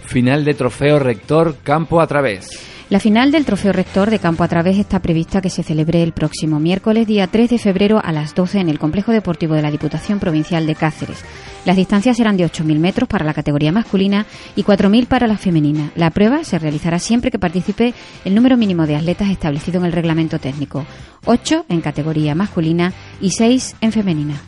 Final 0.07 0.43
de 0.43 0.55
trofeo 0.55 0.97
rector 0.97 1.57
Campo 1.61 2.01
a 2.01 2.07
través. 2.07 2.78
La 2.89 2.99
final 2.99 3.31
del 3.31 3.45
Trofeo 3.45 3.71
Rector 3.71 4.09
de 4.09 4.17
Campo 4.17 4.43
a 4.43 4.47
Través 4.47 4.79
está 4.79 4.99
prevista 4.99 5.41
que 5.41 5.51
se 5.51 5.61
celebre 5.61 6.01
el 6.01 6.11
próximo 6.11 6.59
miércoles, 6.59 7.05
día 7.05 7.27
3 7.27 7.47
de 7.47 7.59
febrero, 7.59 8.01
a 8.03 8.11
las 8.11 8.33
12 8.33 8.61
en 8.61 8.67
el 8.67 8.79
Complejo 8.79 9.11
Deportivo 9.11 9.53
de 9.53 9.61
la 9.61 9.69
Diputación 9.69 10.17
Provincial 10.17 10.65
de 10.65 10.73
Cáceres. 10.73 11.23
Las 11.65 11.75
distancias 11.75 12.17
serán 12.17 12.35
de 12.35 12.45
8.000 12.45 12.79
metros 12.79 13.07
para 13.07 13.25
la 13.25 13.35
categoría 13.35 13.71
masculina 13.71 14.25
y 14.55 14.63
4.000 14.63 15.05
para 15.05 15.27
la 15.27 15.37
femenina. 15.37 15.91
La 15.95 16.09
prueba 16.09 16.43
se 16.43 16.57
realizará 16.57 16.97
siempre 16.97 17.29
que 17.29 17.37
participe 17.37 17.93
el 18.25 18.33
número 18.33 18.57
mínimo 18.57 18.87
de 18.87 18.95
atletas 18.95 19.29
establecido 19.29 19.79
en 19.81 19.85
el 19.85 19.91
reglamento 19.91 20.39
técnico, 20.39 20.83
8 21.25 21.67
en 21.69 21.81
categoría 21.81 22.33
masculina 22.33 22.91
y 23.21 23.29
6 23.29 23.75
en 23.81 23.91
femenina. 23.91 24.41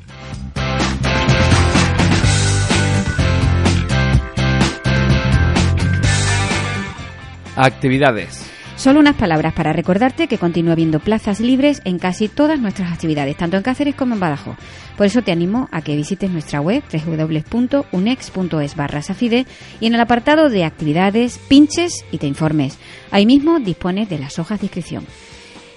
Actividades. 7.56 8.50
Solo 8.78 9.00
unas 9.00 9.16
palabras 9.16 9.54
para 9.54 9.74
recordarte 9.74 10.28
que 10.28 10.38
continúa 10.38 10.72
habiendo 10.74 11.00
plazas 11.00 11.40
libres 11.40 11.82
en 11.86 12.00
casi 12.00 12.30
todas 12.30 12.60
nuestras 12.60 12.92
actividades, 12.92 13.38
tanto 13.38 13.58
en 13.58 13.64
Cáceres 13.64 13.94
como 13.94 14.16
en 14.16 14.22
Badajoz. 14.22 14.56
Por 14.98 15.06
eso 15.06 15.22
te 15.22 15.32
animo 15.32 15.68
a 15.72 15.82
que 15.82 15.96
visites 15.96 16.32
nuestra 16.32 16.62
web 16.62 16.82
www.unex.es 16.92 18.76
barra 18.76 19.02
Safide 19.02 19.46
y 19.80 19.86
en 19.86 19.94
el 19.94 20.00
apartado 20.00 20.50
de 20.50 20.64
actividades 20.64 21.38
pinches 21.48 22.06
y 22.12 22.18
te 22.18 22.28
informes. 22.28 22.80
Ahí 23.12 23.26
mismo 23.26 23.60
dispones 23.60 24.10
de 24.10 24.18
las 24.18 24.40
hojas 24.40 24.62
de 24.62 24.68
inscripción. 24.68 25.06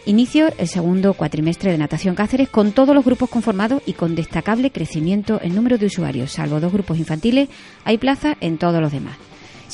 Inicio 0.07 0.53
el 0.57 0.69
segundo 0.69 1.15
cuatrimestre 1.15 1.73
de 1.73 1.79
Natación 1.79 2.15
Cáceres 2.15 2.49
con 2.49 2.73
todos 2.73 2.95
los 2.95 3.05
grupos 3.05 3.29
conformados 3.29 3.83
y 3.85 3.95
con 3.95 4.15
destacable 4.15 4.71
crecimiento 4.71 5.41
en 5.43 5.55
número 5.55 5.77
de 5.77 5.87
usuarios. 5.87 6.33
Salvo 6.33 6.61
dos 6.61 6.73
grupos 6.73 6.99
infantiles, 6.99 7.49
hay 7.85 7.99
plaza 7.99 8.37
en 8.41 8.59
todos 8.59 8.81
los 8.81 8.93
demás. 8.93 9.17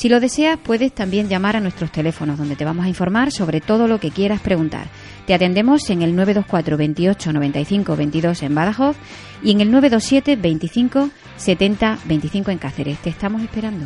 Si 0.01 0.09
lo 0.09 0.19
deseas, 0.19 0.57
puedes 0.57 0.95
también 0.95 1.29
llamar 1.29 1.55
a 1.55 1.59
nuestros 1.59 1.91
teléfonos, 1.91 2.39
donde 2.39 2.55
te 2.55 2.65
vamos 2.65 2.85
a 2.85 2.89
informar 2.89 3.31
sobre 3.31 3.61
todo 3.61 3.87
lo 3.87 3.99
que 3.99 4.09
quieras 4.09 4.41
preguntar. 4.41 4.87
Te 5.27 5.35
atendemos 5.35 5.87
en 5.91 6.01
el 6.01 6.15
924 6.15 6.75
28 6.75 7.31
95 7.31 7.95
22 7.95 8.41
en 8.41 8.55
Badajoz 8.55 8.97
y 9.43 9.51
en 9.51 9.61
el 9.61 9.69
927 9.69 10.37
25 10.37 11.09
70 11.37 11.99
25 12.05 12.49
en 12.49 12.57
Cáceres. 12.57 12.97
Te 12.97 13.11
estamos 13.11 13.43
esperando. 13.43 13.85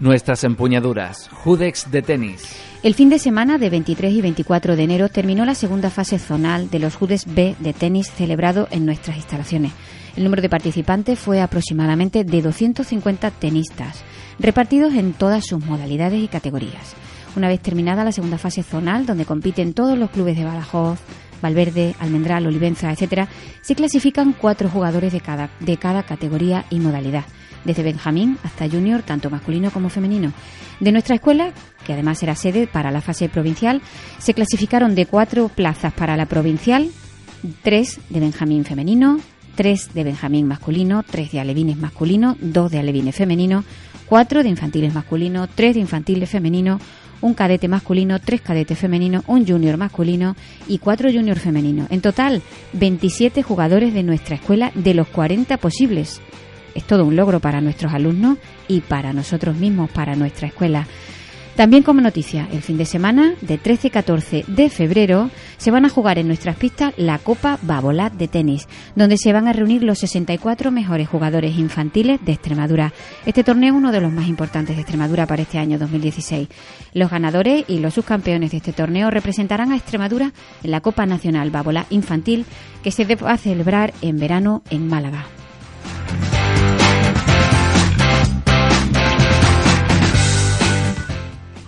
Nuestras 0.00 0.42
empuñaduras. 0.42 1.28
Judex 1.28 1.88
de 1.92 2.02
tenis. 2.02 2.65
El 2.82 2.94
fin 2.94 3.08
de 3.08 3.18
semana 3.18 3.58
de 3.58 3.70
23 3.70 4.12
y 4.12 4.20
24 4.20 4.76
de 4.76 4.82
enero 4.82 5.08
terminó 5.08 5.44
la 5.44 5.54
segunda 5.54 5.90
fase 5.90 6.18
zonal 6.18 6.70
de 6.70 6.78
los 6.78 6.94
Judes 6.94 7.24
B 7.26 7.56
de 7.58 7.72
tenis 7.72 8.10
celebrado 8.10 8.68
en 8.70 8.84
nuestras 8.84 9.16
instalaciones. 9.16 9.72
El 10.14 10.24
número 10.24 10.42
de 10.42 10.48
participantes 10.48 11.18
fue 11.18 11.40
aproximadamente 11.40 12.22
de 12.22 12.42
250 12.42 13.30
tenistas, 13.32 14.04
repartidos 14.38 14.94
en 14.94 15.14
todas 15.14 15.46
sus 15.46 15.64
modalidades 15.64 16.22
y 16.22 16.28
categorías. 16.28 16.94
Una 17.34 17.48
vez 17.48 17.60
terminada 17.60 18.04
la 18.04 18.12
segunda 18.12 18.38
fase 18.38 18.62
zonal, 18.62 19.04
donde 19.04 19.24
compiten 19.24 19.74
todos 19.74 19.98
los 19.98 20.10
clubes 20.10 20.36
de 20.36 20.44
Badajoz, 20.44 20.98
Valverde, 21.42 21.94
Almendral, 21.98 22.46
Olivenza, 22.46 22.90
etcétera, 22.90 23.28
se 23.62 23.74
clasifican 23.74 24.32
cuatro 24.32 24.68
jugadores 24.68 25.12
de 25.12 25.20
cada, 25.20 25.50
de 25.60 25.76
cada 25.76 26.02
categoría 26.02 26.64
y 26.70 26.80
modalidad, 26.80 27.24
desde 27.64 27.82
Benjamín 27.82 28.38
hasta 28.42 28.68
Junior, 28.68 29.02
tanto 29.02 29.30
masculino 29.30 29.70
como 29.70 29.88
femenino. 29.88 30.32
De 30.80 30.92
nuestra 30.92 31.14
escuela, 31.14 31.52
que 31.84 31.92
además 31.92 32.22
era 32.22 32.34
sede 32.34 32.66
para 32.66 32.90
la 32.90 33.00
fase 33.00 33.28
provincial, 33.28 33.80
se 34.18 34.34
clasificaron 34.34 34.94
de 34.94 35.06
cuatro 35.06 35.48
plazas 35.48 35.92
para 35.92 36.16
la 36.16 36.26
provincial, 36.26 36.90
tres 37.62 38.00
de 38.10 38.20
Benjamín 38.20 38.64
femenino, 38.64 39.20
tres 39.54 39.94
de 39.94 40.04
Benjamín 40.04 40.46
masculino, 40.46 41.02
tres 41.02 41.32
de 41.32 41.40
alevines 41.40 41.78
masculino, 41.78 42.36
dos 42.40 42.70
de 42.70 42.78
alevines 42.78 43.16
femenino, 43.16 43.64
cuatro 44.06 44.42
de 44.42 44.48
infantiles 44.48 44.94
masculino, 44.94 45.48
tres 45.48 45.74
de 45.74 45.80
infantiles 45.80 46.28
femenino, 46.30 46.78
un 47.20 47.34
cadete 47.34 47.68
masculino, 47.68 48.20
tres 48.20 48.40
cadetes 48.40 48.78
femeninos, 48.78 49.24
un 49.26 49.46
junior 49.46 49.76
masculino 49.76 50.36
y 50.66 50.78
cuatro 50.78 51.10
junior 51.12 51.38
femeninos. 51.38 51.90
En 51.90 52.00
total, 52.00 52.42
27 52.72 53.42
jugadores 53.42 53.94
de 53.94 54.02
nuestra 54.02 54.36
escuela 54.36 54.72
de 54.74 54.94
los 54.94 55.08
40 55.08 55.56
posibles. 55.58 56.20
Es 56.74 56.84
todo 56.84 57.04
un 57.04 57.16
logro 57.16 57.40
para 57.40 57.60
nuestros 57.60 57.94
alumnos 57.94 58.38
y 58.68 58.80
para 58.80 59.12
nosotros 59.12 59.56
mismos, 59.56 59.90
para 59.90 60.14
nuestra 60.14 60.48
escuela. 60.48 60.86
También 61.56 61.82
como 61.82 62.02
noticia, 62.02 62.46
el 62.52 62.60
fin 62.60 62.76
de 62.76 62.84
semana 62.84 63.32
de 63.40 63.56
13 63.56 63.86
y 63.86 63.90
14 63.90 64.44
de 64.46 64.68
febrero 64.68 65.30
se 65.56 65.70
van 65.70 65.86
a 65.86 65.88
jugar 65.88 66.18
en 66.18 66.26
nuestras 66.26 66.56
pistas 66.56 66.92
la 66.98 67.18
Copa 67.18 67.58
Babolat 67.62 68.12
de 68.12 68.28
tenis, 68.28 68.68
donde 68.94 69.16
se 69.16 69.32
van 69.32 69.48
a 69.48 69.54
reunir 69.54 69.82
los 69.82 69.98
64 70.00 70.70
mejores 70.70 71.08
jugadores 71.08 71.56
infantiles 71.56 72.22
de 72.22 72.32
Extremadura. 72.32 72.92
Este 73.24 73.42
torneo 73.42 73.72
es 73.72 73.78
uno 73.78 73.90
de 73.90 74.02
los 74.02 74.12
más 74.12 74.28
importantes 74.28 74.76
de 74.76 74.82
Extremadura 74.82 75.26
para 75.26 75.42
este 75.42 75.58
año 75.58 75.78
2016. 75.78 76.46
Los 76.92 77.10
ganadores 77.10 77.64
y 77.68 77.78
los 77.78 77.94
subcampeones 77.94 78.50
de 78.50 78.58
este 78.58 78.74
torneo 78.74 79.10
representarán 79.10 79.72
a 79.72 79.76
Extremadura 79.76 80.34
en 80.62 80.70
la 80.70 80.82
Copa 80.82 81.06
Nacional 81.06 81.50
Babolat 81.50 81.90
Infantil 81.90 82.44
que 82.82 82.90
se 82.90 83.06
va 83.06 83.32
a 83.32 83.38
celebrar 83.38 83.94
en 84.02 84.18
verano 84.18 84.62
en 84.68 84.88
Málaga. 84.88 85.24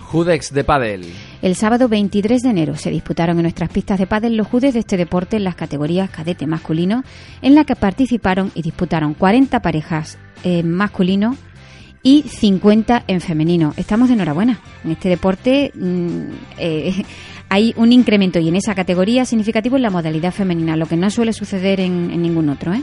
Judex 0.09 0.51
de 0.51 0.63
pádel. 0.63 1.05
El 1.43 1.55
sábado 1.55 1.87
23 1.87 2.41
de 2.41 2.49
enero 2.49 2.75
se 2.75 2.89
disputaron 2.89 3.37
en 3.37 3.43
nuestras 3.43 3.69
pistas 3.69 3.99
de 3.99 4.07
pádel 4.07 4.37
los 4.37 4.47
judes 4.47 4.73
de 4.73 4.79
este 4.79 4.97
deporte 4.97 5.37
en 5.37 5.43
las 5.43 5.53
categorías 5.53 6.09
cadete 6.09 6.47
masculino, 6.47 7.03
en 7.43 7.53
la 7.53 7.63
que 7.63 7.75
participaron 7.75 8.51
y 8.55 8.63
disputaron 8.63 9.13
40 9.13 9.61
parejas 9.61 10.17
en 10.43 10.71
masculino 10.71 11.37
y 12.01 12.23
50 12.23 13.03
en 13.05 13.21
femenino. 13.21 13.75
Estamos 13.77 14.07
de 14.07 14.15
enhorabuena. 14.15 14.59
En 14.83 14.91
este 14.91 15.09
deporte 15.09 15.71
mm, 15.75 16.21
eh, 16.57 17.03
hay 17.49 17.75
un 17.77 17.93
incremento 17.93 18.39
y 18.39 18.47
en 18.47 18.55
esa 18.55 18.73
categoría 18.73 19.25
significativo 19.25 19.75
en 19.75 19.83
la 19.83 19.91
modalidad 19.91 20.33
femenina, 20.33 20.75
lo 20.75 20.87
que 20.87 20.97
no 20.97 21.11
suele 21.11 21.33
suceder 21.33 21.79
en, 21.79 22.09
en 22.09 22.23
ningún 22.23 22.49
otro. 22.49 22.73
¿eh? 22.73 22.81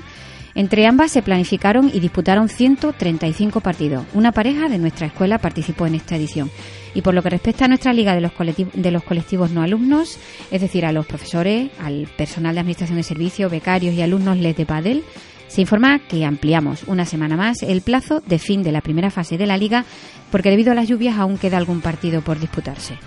Entre 0.54 0.86
ambas 0.86 1.10
se 1.10 1.22
planificaron 1.22 1.90
y 1.92 1.98
disputaron 1.98 2.48
135 2.48 3.60
partidos. 3.60 4.04
Una 4.14 4.30
pareja 4.30 4.68
de 4.68 4.78
nuestra 4.78 5.08
escuela 5.08 5.38
participó 5.38 5.86
en 5.88 5.96
esta 5.96 6.14
edición. 6.14 6.50
Y 6.96 7.02
por 7.02 7.12
lo 7.12 7.22
que 7.22 7.28
respecta 7.28 7.66
a 7.66 7.68
nuestra 7.68 7.92
liga 7.92 8.14
de 8.14 8.22
los, 8.22 8.32
colectivos, 8.32 8.72
de 8.74 8.90
los 8.90 9.02
colectivos 9.04 9.50
no 9.50 9.62
alumnos, 9.62 10.18
es 10.50 10.62
decir, 10.62 10.86
a 10.86 10.92
los 10.92 11.04
profesores, 11.04 11.70
al 11.78 12.08
personal 12.16 12.54
de 12.54 12.60
administración 12.60 12.96
de 12.96 13.02
servicios, 13.02 13.50
becarios 13.50 13.94
y 13.94 14.00
alumnos 14.00 14.38
LED 14.38 14.56
de 14.56 14.64
Padel, 14.64 15.04
se 15.46 15.60
informa 15.60 15.98
que 15.98 16.24
ampliamos 16.24 16.84
una 16.84 17.04
semana 17.04 17.36
más 17.36 17.62
el 17.62 17.82
plazo 17.82 18.20
de 18.20 18.38
fin 18.38 18.62
de 18.62 18.72
la 18.72 18.80
primera 18.80 19.10
fase 19.10 19.36
de 19.36 19.46
la 19.46 19.58
liga 19.58 19.84
porque 20.32 20.48
debido 20.48 20.72
a 20.72 20.74
las 20.74 20.88
lluvias 20.88 21.18
aún 21.18 21.36
queda 21.36 21.58
algún 21.58 21.82
partido 21.82 22.22
por 22.22 22.40
disputarse. 22.40 22.98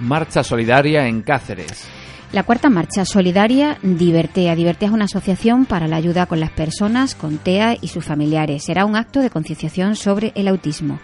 Marcha 0.00 0.42
solidaria 0.42 1.06
en 1.06 1.20
Cáceres. 1.20 1.99
La 2.32 2.44
cuarta 2.44 2.70
marcha 2.70 3.04
solidaria 3.04 3.78
Divertea. 3.82 4.54
Divertea 4.54 4.88
es 4.88 4.94
una 4.94 5.06
asociación 5.06 5.66
para 5.66 5.88
la 5.88 5.96
ayuda 5.96 6.26
con 6.26 6.38
las 6.38 6.50
personas 6.50 7.14
con 7.14 7.38
TEA 7.38 7.76
y 7.80 7.88
sus 7.88 8.04
familiares. 8.04 8.64
Será 8.64 8.84
un 8.84 8.94
acto 8.94 9.20
de 9.20 9.30
concienciación 9.30 9.96
sobre 9.96 10.32
el 10.36 10.46
autismo. 10.48 11.00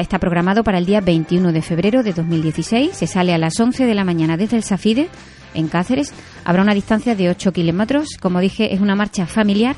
Está 0.00 0.18
programado 0.18 0.64
para 0.64 0.78
el 0.78 0.86
día 0.86 1.00
21 1.00 1.52
de 1.52 1.62
febrero 1.62 2.02
de 2.02 2.12
2016. 2.12 2.96
Se 2.96 3.06
sale 3.06 3.32
a 3.32 3.38
las 3.38 3.60
11 3.60 3.86
de 3.86 3.94
la 3.94 4.02
mañana 4.02 4.36
desde 4.36 4.56
el 4.56 4.64
Safide, 4.64 5.08
en 5.54 5.68
Cáceres. 5.68 6.12
Habrá 6.44 6.62
una 6.62 6.74
distancia 6.74 7.14
de 7.14 7.30
8 7.30 7.52
kilómetros. 7.52 8.16
Como 8.20 8.40
dije, 8.40 8.74
es 8.74 8.80
una 8.80 8.96
marcha 8.96 9.26
familiar. 9.26 9.76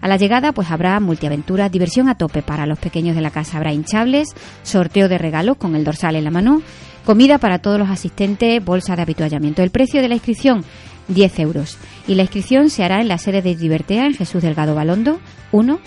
A 0.00 0.08
la 0.08 0.16
llegada, 0.16 0.52
pues 0.52 0.70
habrá 0.70 0.98
multiaventuras, 1.00 1.70
diversión 1.70 2.08
a 2.08 2.16
tope 2.16 2.42
para 2.42 2.66
los 2.66 2.78
pequeños 2.78 3.16
de 3.16 3.22
la 3.22 3.30
casa. 3.30 3.56
Habrá 3.56 3.72
hinchables, 3.72 4.28
sorteo 4.62 5.08
de 5.08 5.18
regalos 5.18 5.56
con 5.56 5.74
el 5.76 5.84
dorsal 5.84 6.16
en 6.16 6.24
la 6.24 6.30
mano, 6.30 6.62
comida 7.04 7.38
para 7.38 7.58
todos 7.58 7.78
los 7.78 7.90
asistentes, 7.90 8.64
bolsa 8.64 8.96
de 8.96 9.02
habituallamiento. 9.02 9.62
El 9.62 9.70
precio 9.70 10.00
de 10.00 10.08
la 10.08 10.14
inscripción, 10.14 10.64
10 11.08 11.38
euros. 11.40 11.78
Y 12.06 12.14
la 12.14 12.22
inscripción 12.22 12.70
se 12.70 12.84
hará 12.84 13.00
en 13.00 13.08
la 13.08 13.18
sede 13.18 13.42
de 13.42 13.56
Divertea, 13.56 14.06
en 14.06 14.14
Jesús 14.14 14.42
Delgado 14.42 14.74
Balondo, 14.74 15.20
1 15.52 15.78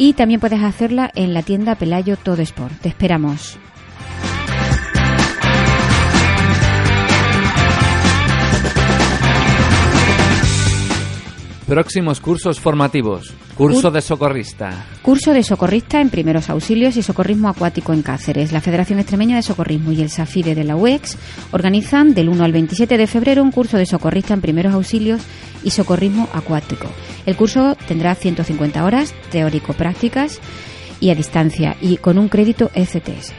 y 0.00 0.14
también 0.14 0.40
puedes 0.40 0.62
hacerla 0.62 1.10
en 1.14 1.34
la 1.34 1.42
tienda 1.42 1.74
Pelayo 1.74 2.16
Todo 2.16 2.40
Sport. 2.40 2.72
Te 2.80 2.88
esperamos. 2.88 3.58
Próximos 11.70 12.20
cursos 12.20 12.58
formativos. 12.58 13.32
Curso 13.56 13.92
de 13.92 14.00
socorrista. 14.00 14.86
Curso 15.02 15.32
de 15.32 15.44
socorrista 15.44 16.00
en 16.00 16.10
primeros 16.10 16.50
auxilios 16.50 16.96
y 16.96 17.02
socorrismo 17.04 17.48
acuático 17.48 17.92
en 17.92 18.02
Cáceres. 18.02 18.50
La 18.50 18.60
Federación 18.60 18.98
Extremeña 18.98 19.36
de 19.36 19.44
Socorrismo 19.44 19.92
y 19.92 20.02
el 20.02 20.10
SAFIDE 20.10 20.56
de 20.56 20.64
la 20.64 20.74
UEX 20.74 21.16
organizan 21.52 22.12
del 22.12 22.28
1 22.28 22.42
al 22.42 22.50
27 22.50 22.98
de 22.98 23.06
febrero 23.06 23.44
un 23.44 23.52
curso 23.52 23.76
de 23.76 23.86
socorrista 23.86 24.34
en 24.34 24.40
primeros 24.40 24.74
auxilios 24.74 25.22
y 25.62 25.70
socorrismo 25.70 26.28
acuático. 26.32 26.88
El 27.24 27.36
curso 27.36 27.76
tendrá 27.86 28.16
150 28.16 28.84
horas 28.84 29.14
teórico-prácticas 29.30 30.40
y 30.98 31.10
a 31.10 31.14
distancia 31.14 31.76
y 31.80 31.98
con 31.98 32.18
un 32.18 32.28
crédito 32.28 32.72
ECTS. 32.74 33.32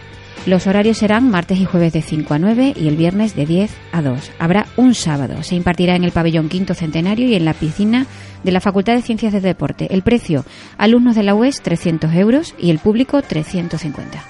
Los 0.48 0.66
horarios 0.66 0.98
serán 0.98 1.30
martes 1.30 1.60
y 1.60 1.66
jueves 1.66 1.94
de 1.94 2.02
5 2.02 2.34
a 2.34 2.40
9 2.40 2.74
y 2.76 2.88
el 2.88 2.96
viernes 2.96 3.36
de 3.36 3.46
10 3.46 3.72
a 3.92 4.02
2. 4.02 4.32
Habrá 4.40 4.66
un 4.76 4.96
sábado. 4.96 5.44
Se 5.44 5.54
impartirá 5.56 5.96
en 5.96 6.04
el 6.04 6.12
pabellón 6.12 6.50
quinto 6.50 6.74
centenario 6.74 7.28
y 7.28 7.36
en 7.36 7.46
la 7.46 7.54
piscina 7.54 8.08
de 8.44 8.52
la 8.52 8.60
Facultad 8.60 8.96
de 8.96 9.04
Ciencias 9.04 9.34
de 9.34 9.40
Deporte. 9.40 9.94
El 9.94 10.02
precio, 10.02 10.44
alumnos 10.80 11.16
de 11.16 11.22
la 11.22 11.36
UES 11.36 11.62
300 11.62 12.12
euros 12.16 12.56
y 12.58 12.72
el 12.72 12.80
público 12.80 13.22
350. 13.22 14.24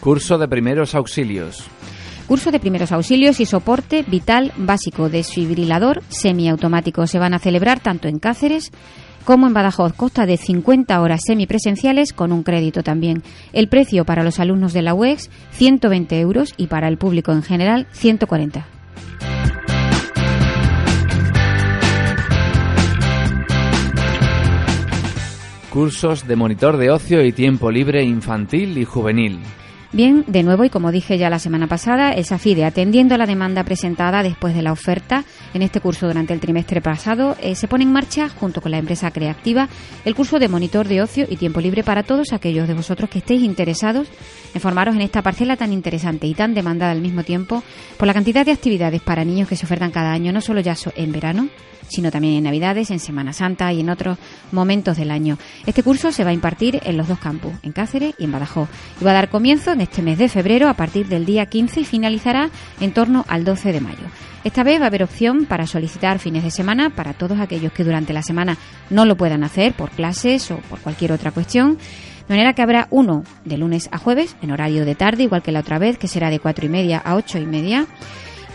Curso 0.00 0.36
de 0.36 0.46
primeros 0.46 0.94
auxilios. 0.94 1.64
Curso 2.28 2.50
de 2.50 2.60
primeros 2.60 2.92
auxilios 2.92 3.40
y 3.40 3.46
soporte 3.46 4.04
vital 4.06 4.52
básico 4.56 5.08
desfibrilador 5.08 6.02
semiautomático. 6.08 7.06
Se 7.06 7.18
van 7.18 7.32
a 7.32 7.38
celebrar 7.38 7.80
tanto 7.80 8.08
en 8.08 8.18
Cáceres 8.18 8.72
como 9.26 9.46
en 9.46 9.52
Badajoz. 9.52 9.92
Consta 9.92 10.24
de 10.24 10.38
50 10.38 10.98
horas 11.02 11.20
semipresenciales 11.26 12.14
con 12.14 12.32
un 12.32 12.42
crédito 12.42 12.82
también. 12.82 13.22
El 13.52 13.68
precio 13.68 14.06
para 14.06 14.22
los 14.22 14.40
alumnos 14.40 14.72
de 14.72 14.80
la 14.80 14.94
UEX, 14.94 15.28
120 15.50 16.18
euros 16.20 16.54
y 16.56 16.68
para 16.68 16.88
el 16.88 16.96
público 16.96 17.32
en 17.32 17.42
general, 17.42 17.86
140. 17.92 18.66
Cursos 25.70 26.26
de 26.26 26.36
monitor 26.36 26.78
de 26.78 26.90
ocio 26.90 27.22
y 27.22 27.32
tiempo 27.32 27.70
libre 27.70 28.02
infantil 28.02 28.78
y 28.78 28.86
juvenil. 28.86 29.40
Bien, 29.96 30.24
de 30.26 30.42
nuevo, 30.42 30.62
y 30.62 30.68
como 30.68 30.92
dije 30.92 31.16
ya 31.16 31.30
la 31.30 31.38
semana 31.38 31.68
pasada, 31.68 32.10
el 32.10 32.26
SAFIDE, 32.26 32.66
atendiendo 32.66 33.14
a 33.14 33.18
la 33.18 33.24
demanda 33.24 33.64
presentada 33.64 34.22
después 34.22 34.54
de 34.54 34.60
la 34.60 34.72
oferta 34.72 35.24
en 35.54 35.62
este 35.62 35.80
curso 35.80 36.06
durante 36.06 36.34
el 36.34 36.40
trimestre 36.40 36.82
pasado, 36.82 37.34
eh, 37.40 37.54
se 37.54 37.66
pone 37.66 37.84
en 37.84 37.92
marcha, 37.92 38.28
junto 38.28 38.60
con 38.60 38.72
la 38.72 38.76
empresa 38.76 39.10
creativa, 39.10 39.70
el 40.04 40.14
curso 40.14 40.38
de 40.38 40.50
monitor 40.50 40.86
de 40.86 41.00
ocio 41.00 41.24
y 41.26 41.38
tiempo 41.38 41.62
libre 41.62 41.82
para 41.82 42.02
todos 42.02 42.34
aquellos 42.34 42.68
de 42.68 42.74
vosotros 42.74 43.08
que 43.08 43.20
estéis 43.20 43.40
interesados 43.42 44.06
en 44.52 44.60
formaros 44.60 44.96
en 44.96 45.00
esta 45.00 45.22
parcela 45.22 45.56
tan 45.56 45.72
interesante 45.72 46.26
y 46.26 46.34
tan 46.34 46.52
demandada 46.52 46.92
al 46.92 47.00
mismo 47.00 47.24
tiempo 47.24 47.62
por 47.96 48.06
la 48.06 48.12
cantidad 48.12 48.44
de 48.44 48.52
actividades 48.52 49.00
para 49.00 49.24
niños 49.24 49.48
que 49.48 49.56
se 49.56 49.64
ofertan 49.64 49.92
cada 49.92 50.12
año, 50.12 50.30
no 50.30 50.42
solo 50.42 50.60
ya 50.60 50.76
en 50.94 51.10
verano, 51.10 51.48
sino 51.88 52.10
también 52.10 52.34
en 52.34 52.44
Navidades, 52.44 52.90
en 52.90 52.98
Semana 52.98 53.32
Santa 53.32 53.72
y 53.72 53.80
en 53.80 53.90
otros 53.90 54.18
momentos 54.52 54.96
del 54.96 55.10
año. 55.10 55.38
Este 55.66 55.82
curso 55.82 56.12
se 56.12 56.24
va 56.24 56.30
a 56.30 56.34
impartir 56.34 56.80
en 56.84 56.96
los 56.96 57.08
dos 57.08 57.18
campus, 57.18 57.52
en 57.62 57.72
Cáceres 57.72 58.14
y 58.18 58.24
en 58.24 58.32
Badajoz. 58.32 58.68
Y 59.00 59.04
va 59.04 59.12
a 59.12 59.14
dar 59.14 59.30
comienzo 59.30 59.72
en 59.72 59.80
este 59.86 60.02
mes 60.02 60.18
de 60.18 60.28
febrero 60.28 60.68
a 60.68 60.74
partir 60.74 61.06
del 61.06 61.24
día 61.24 61.46
15 61.46 61.80
y 61.80 61.84
finalizará 61.84 62.50
en 62.80 62.92
torno 62.92 63.24
al 63.28 63.44
12 63.44 63.72
de 63.72 63.80
mayo. 63.80 64.04
Esta 64.44 64.62
vez 64.62 64.80
va 64.80 64.84
a 64.84 64.86
haber 64.88 65.02
opción 65.02 65.46
para 65.46 65.66
solicitar 65.66 66.18
fines 66.18 66.44
de 66.44 66.50
semana 66.50 66.90
para 66.90 67.14
todos 67.14 67.40
aquellos 67.40 67.72
que 67.72 67.84
durante 67.84 68.12
la 68.12 68.22
semana 68.22 68.56
no 68.90 69.04
lo 69.04 69.16
puedan 69.16 69.44
hacer 69.44 69.72
por 69.72 69.90
clases 69.90 70.50
o 70.50 70.56
por 70.68 70.80
cualquier 70.80 71.12
otra 71.12 71.30
cuestión. 71.30 71.78
De 72.28 72.34
manera 72.34 72.52
que 72.52 72.62
habrá 72.62 72.88
uno 72.90 73.22
de 73.44 73.58
lunes 73.58 73.88
a 73.92 73.98
jueves 73.98 74.36
en 74.42 74.50
horario 74.50 74.84
de 74.84 74.96
tarde, 74.96 75.22
igual 75.22 75.42
que 75.42 75.52
la 75.52 75.60
otra 75.60 75.78
vez, 75.78 75.98
que 75.98 76.08
será 76.08 76.30
de 76.30 76.40
cuatro 76.40 76.66
y 76.66 76.68
media 76.68 76.98
a 76.98 77.14
ocho 77.14 77.38
y 77.38 77.46
media 77.46 77.86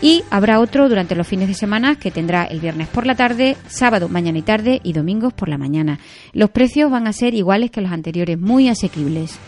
y 0.02 0.24
habrá 0.30 0.58
otro 0.60 0.88
durante 0.88 1.14
los 1.14 1.26
fines 1.26 1.48
de 1.48 1.54
semana 1.54 1.94
que 1.94 2.10
tendrá 2.10 2.44
el 2.44 2.60
viernes 2.60 2.88
por 2.88 3.06
la 3.06 3.14
tarde, 3.14 3.56
sábado, 3.68 4.08
mañana 4.08 4.38
y 4.38 4.42
tarde 4.42 4.80
y 4.82 4.92
domingos 4.92 5.32
por 5.32 5.48
la 5.48 5.56
mañana. 5.58 6.00
Los 6.32 6.50
precios 6.50 6.90
van 6.90 7.06
a 7.06 7.12
ser 7.12 7.34
iguales 7.34 7.70
que 7.70 7.80
los 7.80 7.92
anteriores, 7.92 8.38
muy 8.38 8.68
asequibles. 8.68 9.38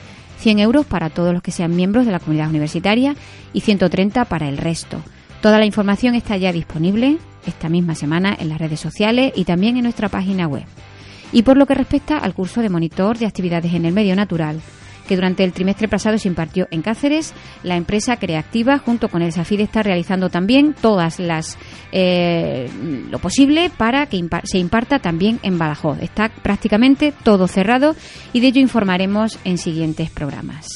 100 0.44 0.58
euros 0.58 0.84
para 0.84 1.08
todos 1.08 1.32
los 1.32 1.42
que 1.42 1.52
sean 1.52 1.74
miembros 1.74 2.04
de 2.04 2.12
la 2.12 2.20
comunidad 2.20 2.50
universitaria 2.50 3.16
y 3.54 3.62
130 3.62 4.26
para 4.26 4.46
el 4.46 4.58
resto. 4.58 5.02
Toda 5.40 5.58
la 5.58 5.64
información 5.64 6.14
está 6.14 6.36
ya 6.36 6.52
disponible 6.52 7.16
esta 7.46 7.70
misma 7.70 7.94
semana 7.94 8.36
en 8.38 8.50
las 8.50 8.58
redes 8.58 8.78
sociales 8.78 9.32
y 9.34 9.46
también 9.46 9.78
en 9.78 9.84
nuestra 9.84 10.10
página 10.10 10.46
web. 10.46 10.64
Y 11.32 11.44
por 11.44 11.56
lo 11.56 11.64
que 11.64 11.72
respecta 11.72 12.18
al 12.18 12.34
curso 12.34 12.60
de 12.60 12.68
monitor 12.68 13.16
de 13.16 13.24
actividades 13.24 13.72
en 13.72 13.86
el 13.86 13.94
medio 13.94 14.14
natural, 14.16 14.60
que 15.06 15.16
durante 15.16 15.44
el 15.44 15.52
trimestre 15.52 15.88
pasado 15.88 16.18
se 16.18 16.28
impartió 16.28 16.66
en 16.70 16.82
Cáceres. 16.82 17.32
La 17.62 17.76
empresa 17.76 18.16
Creativa, 18.16 18.78
junto 18.78 19.08
con 19.08 19.22
el 19.22 19.32
SAFID, 19.32 19.60
está 19.60 19.82
realizando 19.82 20.30
también 20.30 20.74
todas 20.74 21.18
las 21.18 21.58
eh, 21.92 22.68
lo 23.10 23.18
posible 23.18 23.70
para 23.70 24.06
que 24.06 24.22
se 24.44 24.58
imparta 24.58 24.98
también 24.98 25.40
en 25.42 25.58
Badajoz. 25.58 25.98
Está 26.00 26.28
prácticamente 26.28 27.12
todo 27.22 27.46
cerrado 27.48 27.94
y 28.32 28.40
de 28.40 28.48
ello 28.48 28.60
informaremos 28.60 29.38
en 29.44 29.58
siguientes 29.58 30.10
programas. 30.10 30.66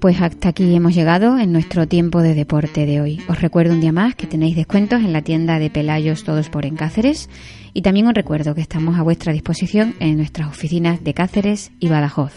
Pues 0.00 0.20
hasta 0.20 0.50
aquí 0.50 0.74
hemos 0.74 0.94
llegado 0.94 1.38
en 1.38 1.50
nuestro 1.50 1.88
tiempo 1.88 2.20
de 2.22 2.34
deporte 2.34 2.86
de 2.86 3.00
hoy. 3.00 3.20
Os 3.28 3.40
recuerdo 3.40 3.72
un 3.72 3.80
día 3.80 3.90
más 3.90 4.14
que 4.14 4.26
tenéis 4.26 4.54
descuentos 4.54 5.00
en 5.00 5.12
la 5.12 5.22
tienda 5.22 5.58
de 5.58 5.70
Pelayos 5.70 6.24
Todos 6.24 6.50
por 6.50 6.66
en 6.66 6.76
Cáceres 6.76 7.28
y 7.72 7.82
también 7.82 8.06
os 8.06 8.14
recuerdo 8.14 8.54
que 8.54 8.60
estamos 8.60 8.98
a 8.98 9.02
vuestra 9.02 9.32
disposición 9.32 9.94
en 9.98 10.18
nuestras 10.18 10.48
oficinas 10.48 11.02
de 11.02 11.14
Cáceres 11.14 11.72
y 11.80 11.88
Badajoz. 11.88 12.34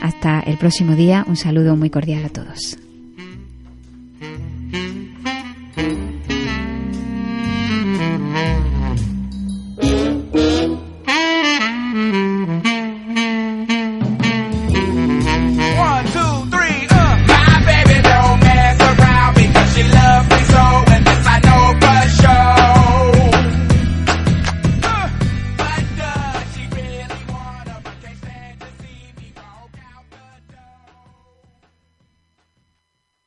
Hasta 0.00 0.40
el 0.40 0.56
próximo 0.58 0.94
día, 0.94 1.24
un 1.26 1.36
saludo 1.36 1.74
muy 1.74 1.90
cordial 1.90 2.24
a 2.26 2.28
todos. 2.28 2.83